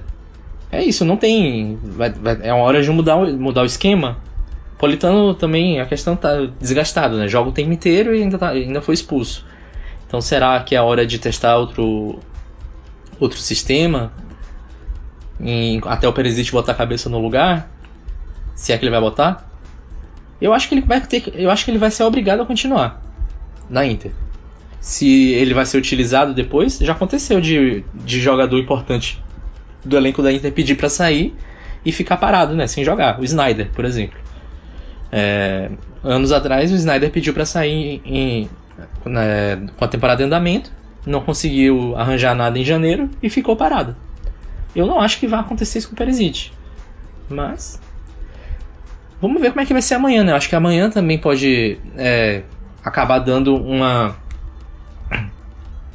[0.71, 1.77] é isso, não tem.
[1.83, 4.17] vai- vai- é uma hora de mudar, o- mudar o esquema.
[4.77, 7.27] Politano também, a questão tá desgastado, né?
[7.27, 9.45] Joga o tempo inteiro e ainda, tá- ainda foi expulso.
[10.07, 12.19] Então será que é a hora de testar outro,
[13.19, 14.11] outro sistema?
[15.43, 17.69] Em- até o Perisic botar a cabeça no lugar?
[18.55, 19.49] Se é que ele vai botar?
[20.41, 23.01] Eu acho que ele vai ter, eu acho que ele vai ser obrigado a continuar
[23.69, 24.11] na Inter.
[24.79, 29.21] Se ele vai ser utilizado depois, já aconteceu de, de jogador importante
[29.83, 31.33] do elenco da Inter pedir pra sair
[31.85, 33.19] e ficar parado, né, sem jogar.
[33.19, 34.17] O Snyder, por exemplo.
[35.11, 35.69] É,
[36.03, 38.49] anos atrás, o Snyder pediu pra sair em-
[39.05, 40.71] né, com a temporada em andamento,
[41.05, 43.95] não conseguiu arranjar nada em janeiro e ficou parado.
[44.75, 46.51] Eu não acho que vai acontecer isso com o Perisic.
[47.29, 47.79] Mas.
[49.21, 50.31] Vamos ver como é que vai ser amanhã, né?
[50.31, 52.43] Eu acho que amanhã também pode é,
[52.83, 54.15] acabar dando uma.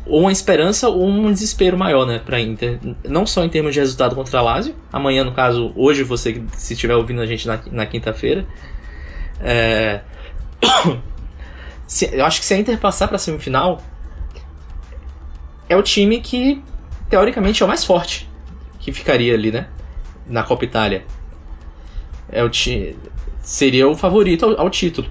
[0.07, 2.79] Ou uma esperança ou um desespero maior, né, pra Inter.
[3.07, 4.74] Não só em termos de resultado contra a Lazio.
[4.91, 8.47] Amanhã, no caso, hoje, você se estiver ouvindo a gente na, na quinta-feira.
[9.41, 10.01] É...
[12.12, 13.83] eu acho que se a Inter passar pra semifinal,
[15.68, 16.62] é o time que,
[17.11, 18.28] teoricamente, é o mais forte
[18.79, 19.68] que ficaria ali, né?
[20.26, 21.05] Na Copa Itália.
[22.31, 22.97] É o ti
[23.43, 25.09] seria o favorito ao, ao título.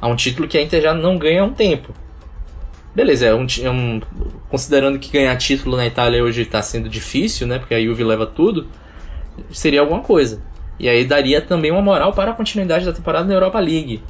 [0.00, 1.92] A um título que a Inter já não ganha há um tempo.
[2.94, 4.00] Beleza, é um, é um-
[4.48, 7.58] considerando que ganhar título na Itália hoje está sendo difícil, né?
[7.58, 8.68] Porque a Juve leva tudo.
[9.50, 10.40] Seria alguma coisa.
[10.78, 14.02] E aí daria também uma moral para a continuidade da temporada na Europa League.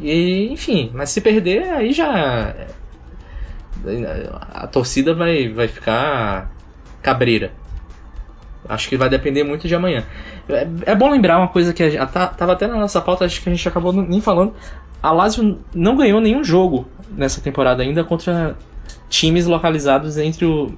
[0.00, 2.54] E, enfim, mas se perder, aí já.
[4.50, 6.50] A torcida vai, vai ficar
[7.02, 7.52] cabreira.
[8.68, 10.04] Acho que vai depender muito de amanhã.
[10.48, 13.40] É, é bom lembrar uma coisa que a tá, tava até na nossa pauta, acho
[13.42, 14.54] que a gente acabou nem falando.
[15.02, 18.56] A Lazio não ganhou nenhum jogo nessa temporada ainda contra
[19.08, 20.72] times localizados entre o,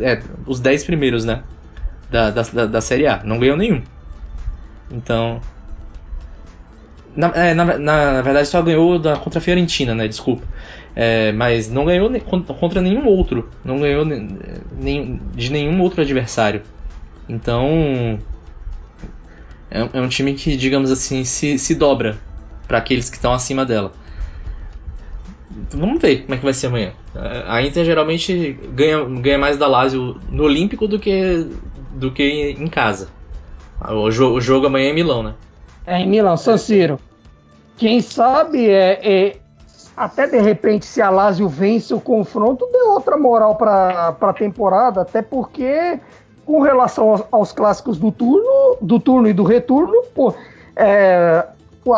[0.00, 1.42] é, os 10 primeiros, né?
[2.10, 3.22] Da, da, da, Série A.
[3.24, 3.82] Não ganhou nenhum.
[4.90, 5.40] Então.
[7.14, 10.08] Na, é, na, na verdade, só ganhou da, contra a Fiorentina, né?
[10.08, 10.44] Desculpa.
[10.94, 13.48] É, mas não ganhou ne- contra, nenhum outro.
[13.64, 16.62] Não ganhou ne- de nenhum outro adversário.
[17.30, 18.18] Então.
[19.70, 22.18] É, é um time que, digamos assim, se, se dobra
[22.66, 23.92] para aqueles que estão acima dela.
[25.70, 26.92] Vamos ver como é que vai ser amanhã.
[27.46, 31.48] A Inter geralmente ganha, ganha mais da Lazio no Olímpico do que,
[31.94, 33.08] do que em casa.
[33.88, 35.34] O, jo o jogo amanhã é em Milão, né?
[35.86, 36.98] É em Milão, San Siro.
[37.76, 39.36] Quem sabe é, é,
[39.96, 45.00] até de repente se a Lazio vence o confronto deu outra moral para a temporada,
[45.02, 45.98] até porque
[46.50, 50.34] com relação aos, aos, clássicos do turno, do turno e do retorno, pô,
[50.74, 51.46] é,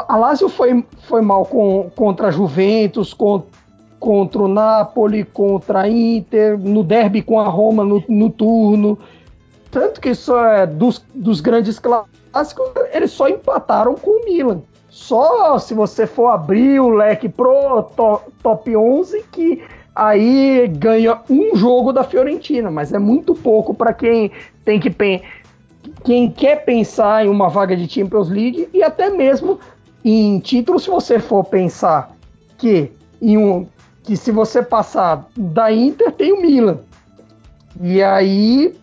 [0.09, 3.44] a Lazio foi, foi mal com, contra a Juventus, com,
[3.98, 8.98] contra o Napoli, contra a Inter, no derby com a Roma no, no turno.
[9.70, 14.61] Tanto que só é dos, dos grandes clássicos, eles só empataram com o Milan.
[14.90, 19.64] Só se você for abrir o leque pro to, top 11 que
[19.95, 24.30] aí ganha um jogo da Fiorentina, mas é muito pouco para quem
[24.64, 24.90] tem que
[26.05, 29.59] quem quer pensar em uma vaga de Champions League e até mesmo
[30.05, 32.14] em título, se você for pensar
[32.59, 32.90] que
[33.20, 33.66] em um
[34.03, 36.80] que se você passar da Inter tem o Milan.
[37.80, 38.74] E aí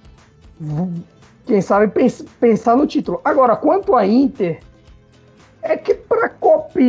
[1.46, 1.92] quem sabe
[2.40, 3.20] pensar no título.
[3.26, 4.62] Agora, quanto à Inter,
[5.62, 6.80] é que para Copa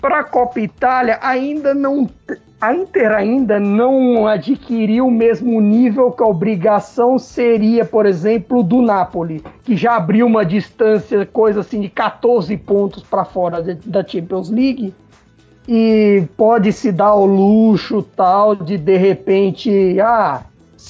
[0.00, 2.08] para a Copa Itália ainda não
[2.60, 8.82] a Inter ainda não adquiriu o mesmo nível que a obrigação seria, por exemplo, do
[8.82, 14.04] Napoli, que já abriu uma distância, coisa assim, de 14 pontos para fora de, da
[14.04, 14.92] Champions League,
[15.68, 20.42] e pode se dar o luxo tal de de repente, ah,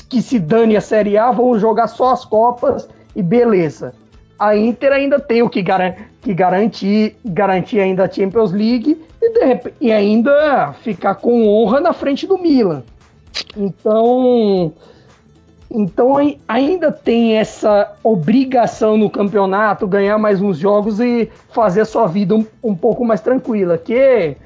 [0.08, 3.92] que se dane a Série A, vamos jogar só as Copas e beleza.
[4.38, 5.80] A Inter ainda tem o que, gar
[6.20, 11.92] que garantir, garantir ainda a Champions League e, de, e ainda ficar com honra na
[11.92, 12.82] frente do Milan.
[13.56, 14.72] Então,
[15.70, 16.16] então
[16.46, 22.34] ainda tem essa obrigação no campeonato, ganhar mais uns jogos e fazer a sua vida
[22.34, 23.78] um, um pouco mais tranquila.
[23.78, 24.36] Que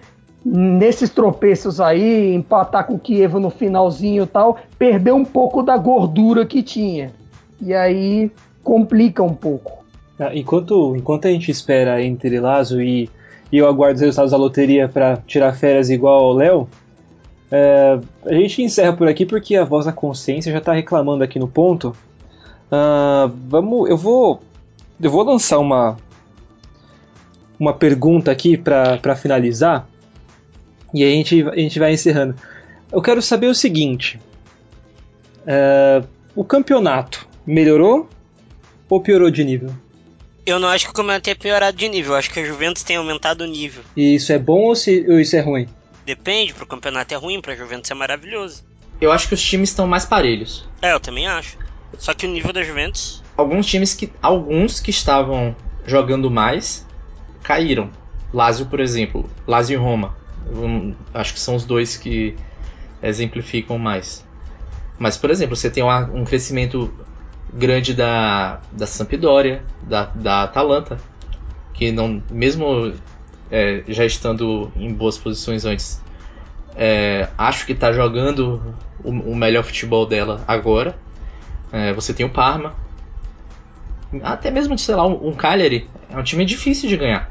[0.45, 5.77] nesses tropeços aí, empatar com o Kiev no finalzinho e tal, perdeu um pouco da
[5.77, 7.13] gordura que tinha.
[7.61, 8.31] E aí
[8.63, 9.82] complica um pouco.
[10.35, 13.09] Enquanto, enquanto a gente espera entre Lazo e
[13.53, 16.69] e eu aguardo os resultados da loteria para tirar férias igual ao Léo,
[17.51, 21.39] é, a gente encerra por aqui porque a voz da consciência já está reclamando aqui
[21.39, 21.95] no ponto.
[22.69, 24.41] Uh, vamos, eu vou,
[24.99, 25.99] eu vou lançar uma
[27.61, 29.87] uma pergunta aqui para finalizar
[30.93, 32.35] e a gente, a gente vai encerrando.
[32.91, 34.19] Eu quero saber o seguinte:
[35.47, 36.03] é,
[36.35, 38.09] o campeonato melhorou
[38.89, 39.71] ou piorou de nível?
[40.45, 42.83] Eu não acho que o campeonato tenha piorado de nível, eu acho que a Juventus
[42.83, 43.83] tem aumentado o nível.
[43.97, 45.69] E isso é bom ou, se, ou isso é ruim?
[46.05, 48.65] Depende, pro campeonato é ruim, pra Juventus é maravilhoso.
[49.01, 50.69] Eu acho que os times estão mais parelhos.
[50.81, 51.57] É, eu também acho.
[51.99, 53.23] Só que o nível da Juventus.
[53.37, 54.13] Alguns times que.
[54.21, 56.87] Alguns que estavam jogando mais
[57.43, 57.91] caíram.
[58.33, 59.29] Lazio, por exemplo.
[59.47, 60.17] Lazio e Roma.
[60.53, 62.37] Um, acho que são os dois que
[63.03, 64.25] exemplificam mais.
[64.99, 66.93] Mas, por exemplo, você tem uma, um crescimento
[67.53, 70.99] grande da, da Sampdoria, da, da Atalanta,
[71.75, 72.93] que não, mesmo
[73.51, 76.03] é, já estando em boas posições antes,
[76.75, 78.75] é, acho que está jogando
[79.05, 80.97] o, o, melhor futebol dela agora.
[81.71, 82.75] É, você tem o Parma,
[84.23, 87.31] até mesmo, sei lá, um, um Cagliari, é um time difícil de ganhar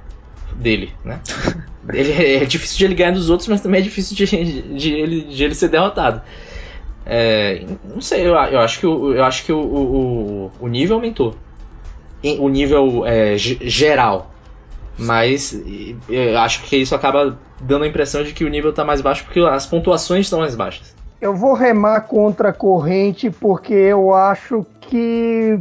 [0.55, 1.19] dele, né?
[1.93, 4.93] ele, é difícil de ele ganhar dos outros, mas também é difícil de, de, de
[4.93, 6.21] ele, de ele ser derrotado.
[7.05, 10.97] É, não sei, eu, eu, acho que, o, eu acho que o, o, o nível
[10.97, 11.35] aumentou.
[12.39, 14.29] O nível é, geral.
[14.97, 15.59] Mas
[16.07, 19.23] eu acho que isso acaba dando a impressão de que o nível está mais baixo
[19.23, 20.95] porque as pontuações estão mais baixas.
[21.19, 25.59] Eu vou remar contra a corrente porque eu acho que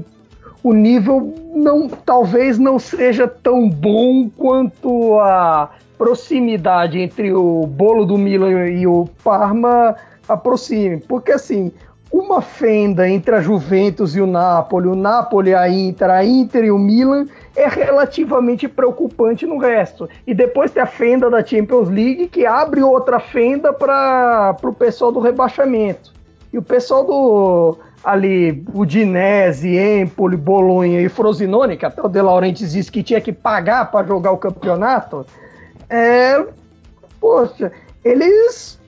[0.63, 8.17] o nível não talvez não seja tão bom quanto a proximidade entre o bolo do
[8.17, 9.97] Milan e o Parma
[10.33, 10.99] aproxime.
[10.99, 11.73] Porque assim,
[12.13, 16.71] uma fenda entre a Juventus e o Napoli, o Napoli a Inter, a Inter e
[16.71, 20.09] o Milan é relativamente preocupante no resto.
[20.27, 25.13] E depois tem a fenda da Champions League que abre outra fenda para o pessoal
[25.13, 26.13] do rebaixamento.
[26.53, 32.73] E o pessoal do ali, Udinese, Empoli, Bolonha e Frosinone, que até o De Laurentiis
[32.73, 35.25] disse que tinha que pagar para jogar o campeonato,
[35.89, 36.45] é,
[37.21, 37.71] poxa,
[38.03, 38.80] eles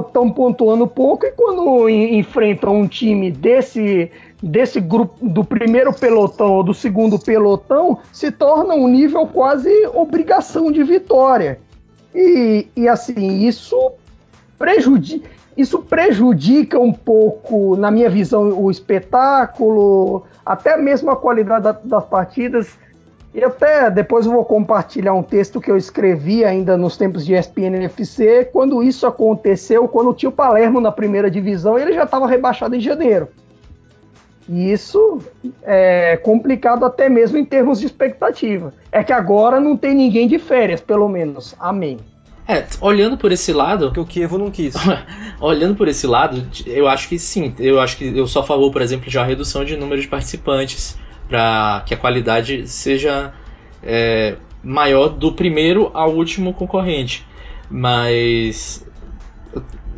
[0.00, 4.10] estão pontuando pouco e quando enfrentam um time desse
[4.42, 10.70] desse grupo do primeiro pelotão ou do segundo pelotão se torna um nível quase obrigação
[10.70, 11.58] de vitória
[12.14, 13.92] e, e assim isso
[14.58, 21.72] prejudica isso prejudica um pouco, na minha visão, o espetáculo, até mesmo a qualidade da,
[21.72, 22.76] das partidas.
[23.34, 27.34] E até depois eu vou compartilhar um texto que eu escrevi ainda nos tempos de
[27.34, 32.28] ESPN FC, quando isso aconteceu, quando tinha o Palermo na primeira divisão, ele já estava
[32.28, 33.28] rebaixado em janeiro.
[34.48, 35.18] E isso
[35.64, 38.72] é complicado até mesmo em termos de expectativa.
[38.92, 41.56] É que agora não tem ninguém de férias, pelo menos.
[41.58, 41.98] Amém.
[42.46, 43.86] É, olhando por esse lado.
[43.86, 44.74] Porque o Kievo não quis.
[45.40, 47.54] olhando por esse lado, eu acho que sim.
[47.58, 50.08] Eu acho que eu sou a favor, por exemplo, de uma redução de número de
[50.08, 50.98] participantes.
[51.28, 53.32] Para que a qualidade seja
[53.82, 57.26] é, maior do primeiro ao último concorrente.
[57.70, 58.86] Mas.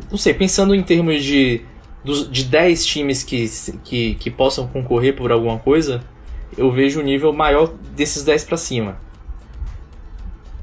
[0.09, 1.65] Não sei, pensando em termos de
[2.29, 3.49] de 10 times que,
[3.83, 6.01] que, que possam concorrer por alguma coisa,
[6.57, 8.97] eu vejo um nível maior desses 10 para cima.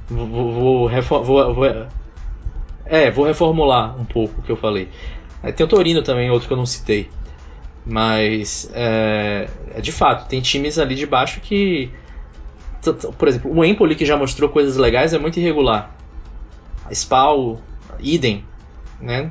[0.08, 1.86] Vou, vou, vou, vou,
[2.86, 4.88] é, vou reformular um pouco o que eu falei.
[5.56, 7.10] Tem o Torino também, outro que eu não citei.
[7.86, 11.90] Mas, é, é de fato, tem times ali de baixo que.
[13.18, 15.94] Por exemplo, o Empoli, que já mostrou coisas legais, é muito irregular.
[16.90, 17.60] Spal,
[17.98, 18.44] idem.
[19.00, 19.30] Né?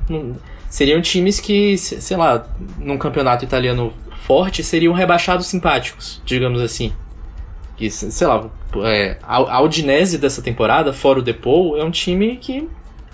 [0.70, 2.48] Seriam times que, sei lá,
[2.80, 3.94] num campeonato italiano
[4.24, 6.92] forte, seriam rebaixados simpáticos, digamos assim.
[7.76, 8.50] Que, sei lá,
[8.84, 12.68] é, a Udinese dessa temporada, fora o Depou, é um time que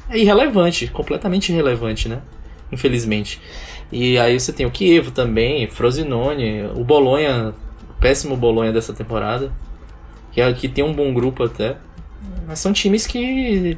[0.09, 2.21] é irrelevante, completamente irrelevante, né?
[2.71, 3.41] Infelizmente.
[3.91, 7.53] E aí você tem o Kievo também, Frosinone, o Bolonha,
[7.89, 9.51] o péssimo Bolonha dessa temporada,
[10.31, 11.77] que, é, que tem um bom grupo até.
[12.45, 13.19] Mas são times que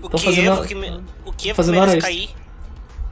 [0.03, 0.65] estão fazendo.
[0.65, 2.29] Que me, o Kiev fazendo merece cair.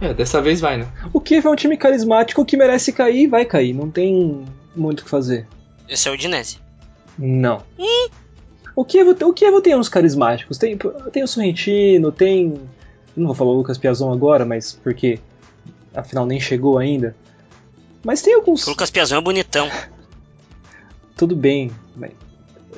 [0.02, 0.88] É, dessa vez vai, né?
[1.12, 3.74] O Kiev é um time carismático que merece cair e vai cair.
[3.74, 4.46] Não tem
[4.76, 5.48] muito o que fazer.
[5.88, 6.60] Esse é o Dinese.
[7.18, 7.62] Não.
[8.76, 10.58] O Kiev, o Kiev tem uns carismáticos.
[10.58, 10.78] Tem,
[11.12, 12.56] tem o Sorrentino, tem.
[13.16, 15.20] Não vou falar o Lucas Piazon agora, mas porque
[15.94, 17.16] afinal nem chegou ainda.
[18.04, 18.66] Mas tem alguns.
[18.66, 19.70] O Lucas Piazon é bonitão.
[21.16, 21.72] Tudo bem.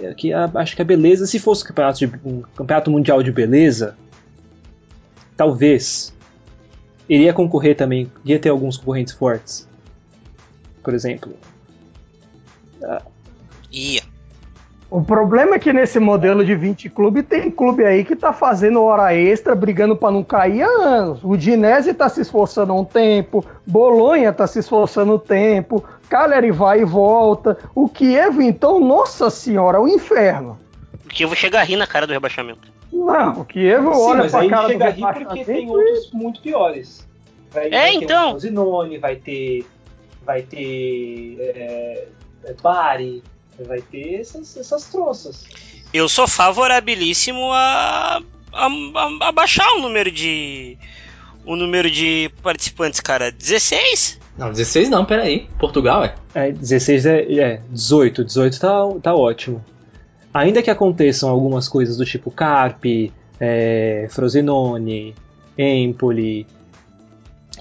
[0.09, 3.95] Aqui, acho que a beleza, se fosse um campeonato, de, um campeonato mundial de beleza,
[5.38, 6.12] talvez
[7.07, 9.68] iria concorrer também, iria ter alguns concorrentes fortes.
[10.82, 11.34] Por exemplo.
[13.72, 14.01] Ia.
[14.92, 18.84] O problema é que nesse modelo de 20 clube tem clube aí que tá fazendo
[18.84, 21.24] hora extra, brigando para não cair há anos.
[21.24, 26.52] O Dinese tá se esforçando há um tempo, Bolonha tá se esforçando um tempo, Cagliari
[26.52, 27.58] vai e volta.
[27.74, 30.60] O Kiev, então, nossa senhora, o inferno.
[31.06, 32.70] O Kiev chega a rir na cara do rebaixamento.
[32.92, 35.70] Não, o Kiev Sim, olha mas pra aí cara chega a do rir porque tem
[35.70, 37.08] outros muito piores.
[37.50, 38.32] Vai, É, vai então.
[38.32, 39.66] ter o Zinone, vai ter.
[40.26, 41.38] Vai ter.
[41.39, 42.08] É,
[42.44, 42.54] é,
[43.62, 45.45] Bari, vai ter essas, essas troças.
[45.93, 48.22] Eu sou favorabilíssimo a,
[48.53, 50.78] a, a, a baixar o número de.
[51.45, 53.32] O número de participantes, cara.
[53.32, 54.20] 16?
[54.38, 55.49] Não, 16 não, peraí.
[55.59, 56.16] Portugal é?
[56.34, 58.24] É, 16 é, é 18.
[58.24, 58.70] 18 tá,
[59.01, 59.64] tá ótimo.
[60.34, 65.16] Ainda que aconteçam algumas coisas do tipo Carpe, é, Frosinone,
[65.57, 66.47] Empoli,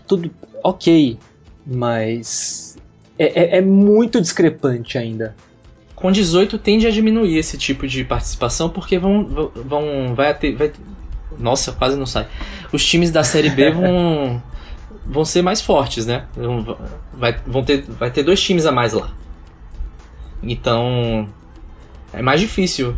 [0.06, 0.30] tudo
[0.62, 1.18] ok,
[1.66, 2.76] mas
[3.18, 5.34] é, é, é muito discrepante ainda.
[6.00, 10.72] Com 18 tende a diminuir esse tipo de participação porque vão, vão, vai ter, vai,
[11.38, 12.26] nossa, quase não sai.
[12.72, 14.42] Os times da série B vão
[15.04, 16.26] vão ser mais fortes, né?
[16.34, 16.78] Vão,
[17.12, 19.10] vai, vão ter, vai ter dois times a mais lá.
[20.42, 21.28] Então
[22.12, 22.96] é mais difícil.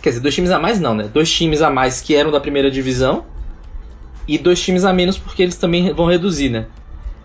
[0.00, 1.10] Quer dizer, dois times a mais não, né?
[1.12, 3.26] Dois times a mais que eram da primeira divisão
[4.26, 6.66] e dois times a menos porque eles também vão reduzir, né?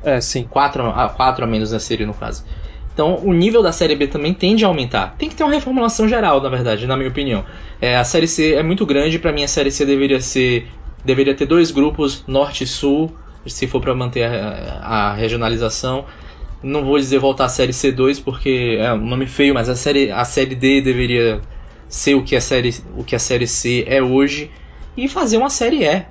[0.04, 0.44] É, sim.
[0.44, 2.44] Quatro a, quatro a menos na série, no caso.
[2.98, 5.14] Então o nível da Série B também tende a aumentar.
[5.20, 7.46] Tem que ter uma reformulação geral, na verdade, na minha opinião.
[7.80, 10.68] É, a Série C é muito grande, para mim a Série C deveria ser.
[11.06, 16.06] Deveria ter dois grupos, Norte e Sul, se for para manter a, a, regionalização.
[16.64, 20.10] Não vou dizer voltar à Série C2 porque é um nome feio, mas a série,
[20.10, 21.40] a série D deveria
[21.88, 24.50] ser o que a série, o que a série C é hoje
[24.98, 26.04] e fazer uma série E,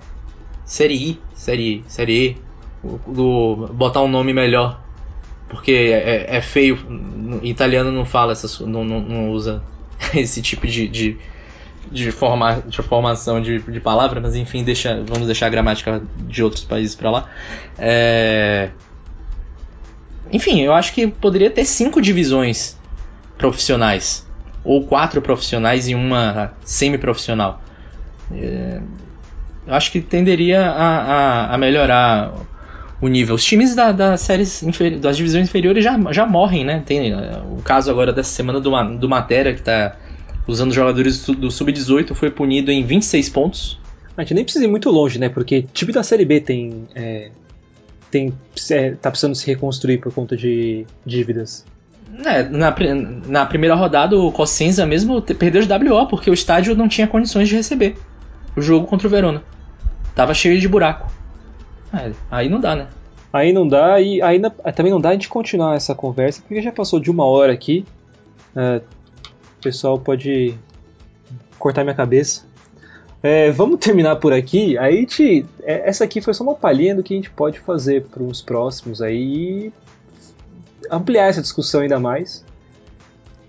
[0.64, 2.36] série I, série, série E,
[3.08, 4.85] do, botar um nome melhor
[5.48, 6.78] porque é, é feio.
[7.42, 9.62] Em italiano não fala essas, não, não, não usa
[10.14, 11.18] esse tipo de, de,
[11.90, 16.42] de, forma, de formação de, de palavra, mas enfim, deixa, vamos deixar a gramática de
[16.42, 17.30] outros países para lá.
[17.78, 18.70] É...
[20.32, 22.76] Enfim, eu acho que poderia ter cinco divisões
[23.38, 24.26] profissionais,
[24.64, 27.60] ou quatro profissionais e uma semi-profissional.
[28.32, 28.80] É...
[29.66, 30.98] Eu acho que tenderia a,
[31.48, 32.32] a, a melhorar
[33.00, 33.34] o nível.
[33.34, 34.64] Os times da, das séries
[35.00, 36.82] das divisões inferiores já, já morrem, né?
[36.84, 39.96] Tem uh, o caso agora dessa semana do, do Matera, que está
[40.46, 43.80] usando jogadores do Sub-18, foi punido em 26 pontos.
[44.16, 45.28] A gente nem precisa ir muito longe, né?
[45.28, 46.88] Porque time da Série B tem.
[46.94, 47.30] É,
[48.10, 48.32] tem
[48.70, 51.66] é, tá precisando se reconstruir por conta de dívidas.
[52.24, 52.74] É, na,
[53.26, 57.48] na primeira rodada o Cosenza mesmo perdeu de WO porque o estádio não tinha condições
[57.48, 57.96] de receber
[58.56, 59.42] o jogo contra o Verona.
[60.14, 61.10] Tava cheio de buraco.
[61.96, 62.88] É, aí não dá, né?
[63.32, 64.40] Aí não dá e aí
[64.74, 67.84] também não dá a gente continuar essa conversa porque já passou de uma hora aqui.
[68.54, 68.80] É,
[69.58, 70.54] o pessoal pode
[71.58, 72.44] cortar minha cabeça.
[73.22, 74.78] É, vamos terminar por aqui.
[74.78, 78.04] Aí te, é, essa aqui foi só uma palhinha do que a gente pode fazer
[78.04, 79.72] para os próximos aí
[80.90, 82.44] ampliar essa discussão ainda mais.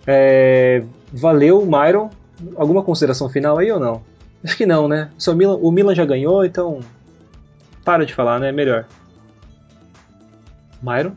[0.06, 2.10] É, valeu, Myron.
[2.56, 4.02] Alguma consideração final aí ou não?
[4.44, 5.10] Acho que não, né?
[5.28, 6.80] O Milan, o Milan já ganhou, então
[7.88, 8.52] para de falar, né?
[8.52, 8.86] Melhor.
[10.84, 11.14] Myron?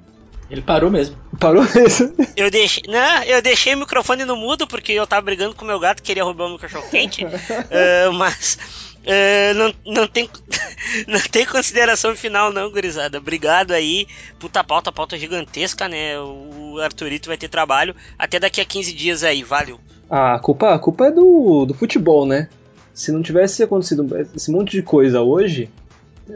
[0.48, 1.16] Ele parou mesmo.
[1.40, 2.14] Parou mesmo.
[2.36, 5.66] Eu deixei, não, eu deixei o microfone no mudo porque eu tava brigando com o
[5.66, 7.24] meu gato, queria roubar o meu cachorro quente.
[7.24, 8.56] uh, mas
[9.02, 10.30] uh, não, não, tem,
[11.08, 13.18] não tem consideração final, não, gurizada.
[13.18, 14.06] Obrigado aí.
[14.38, 16.20] Puta pauta, pauta gigantesca, né?
[16.20, 19.80] O Arthurito vai ter trabalho até daqui a 15 dias aí, valeu.
[20.08, 22.48] Ah, a culpa, a culpa é do, do futebol, né?
[22.94, 24.06] Se não tivesse acontecido
[24.36, 25.68] esse monte de coisa hoje,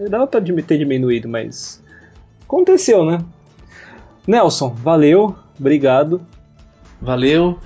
[0.08, 1.82] dava pra ter diminuído, mas
[2.42, 3.24] aconteceu, né?
[4.26, 6.20] Nelson, valeu, obrigado.
[7.00, 7.58] Valeu,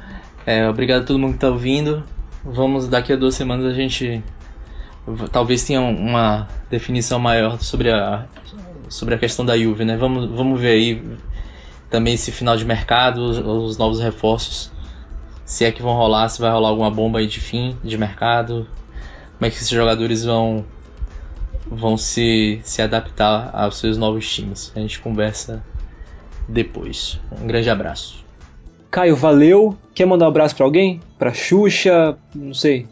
[0.45, 2.03] é, obrigado a todo mundo que tá ouvindo.
[2.45, 4.23] Vamos, daqui a duas semanas a gente
[5.31, 8.27] talvez tenha uma definição maior sobre a,
[8.89, 9.97] sobre a questão da Juve, né?
[9.97, 11.03] Vamos, vamos ver aí
[11.89, 14.71] também esse final de mercado, os, os novos reforços.
[15.45, 18.67] Se é que vão rolar, se vai rolar alguma bomba aí de fim de mercado.
[19.39, 20.65] Como é que esses jogadores vão
[21.71, 24.73] vão se, se adaptar aos seus novos times.
[24.75, 25.65] A gente conversa
[26.49, 27.21] depois.
[27.41, 28.25] Um grande abraço.
[28.91, 29.77] Caio, valeu.
[29.95, 31.01] Quer mandar um abraço para alguém?
[31.19, 32.17] Pra Xuxa?
[32.35, 32.87] Não sei.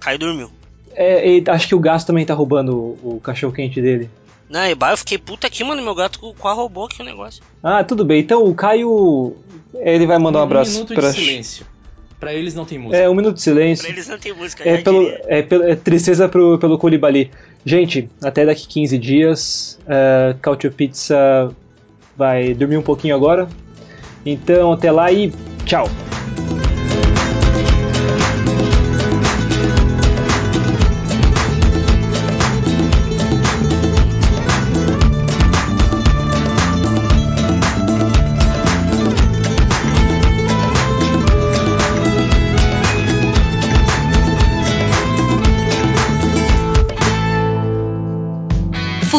[0.00, 0.50] Caio dormiu.
[0.94, 4.10] É, acho que o gato também tá roubando o, o cachorro quente dele.
[4.48, 5.82] Não, e eu fiquei puta aqui, mano.
[5.82, 7.42] Meu gato quase roubou aqui o negócio.
[7.62, 8.20] Ah, tudo bem.
[8.20, 9.34] Então o Caio.
[9.74, 11.10] Ele vai mandar um, um abraço minuto pra.
[11.10, 11.66] De silêncio.
[12.22, 13.02] Pra eles não tem música.
[13.02, 13.84] É, um minuto de silêncio.
[13.84, 17.32] Pra eles não tem música, é, pelo, é, é, tristeza pro, pelo Colibali.
[17.64, 21.52] Gente, até daqui 15 dias, uh, Cautio Pizza
[22.16, 23.48] vai dormir um pouquinho agora.
[24.24, 25.32] Então, até lá e
[25.66, 25.88] tchau!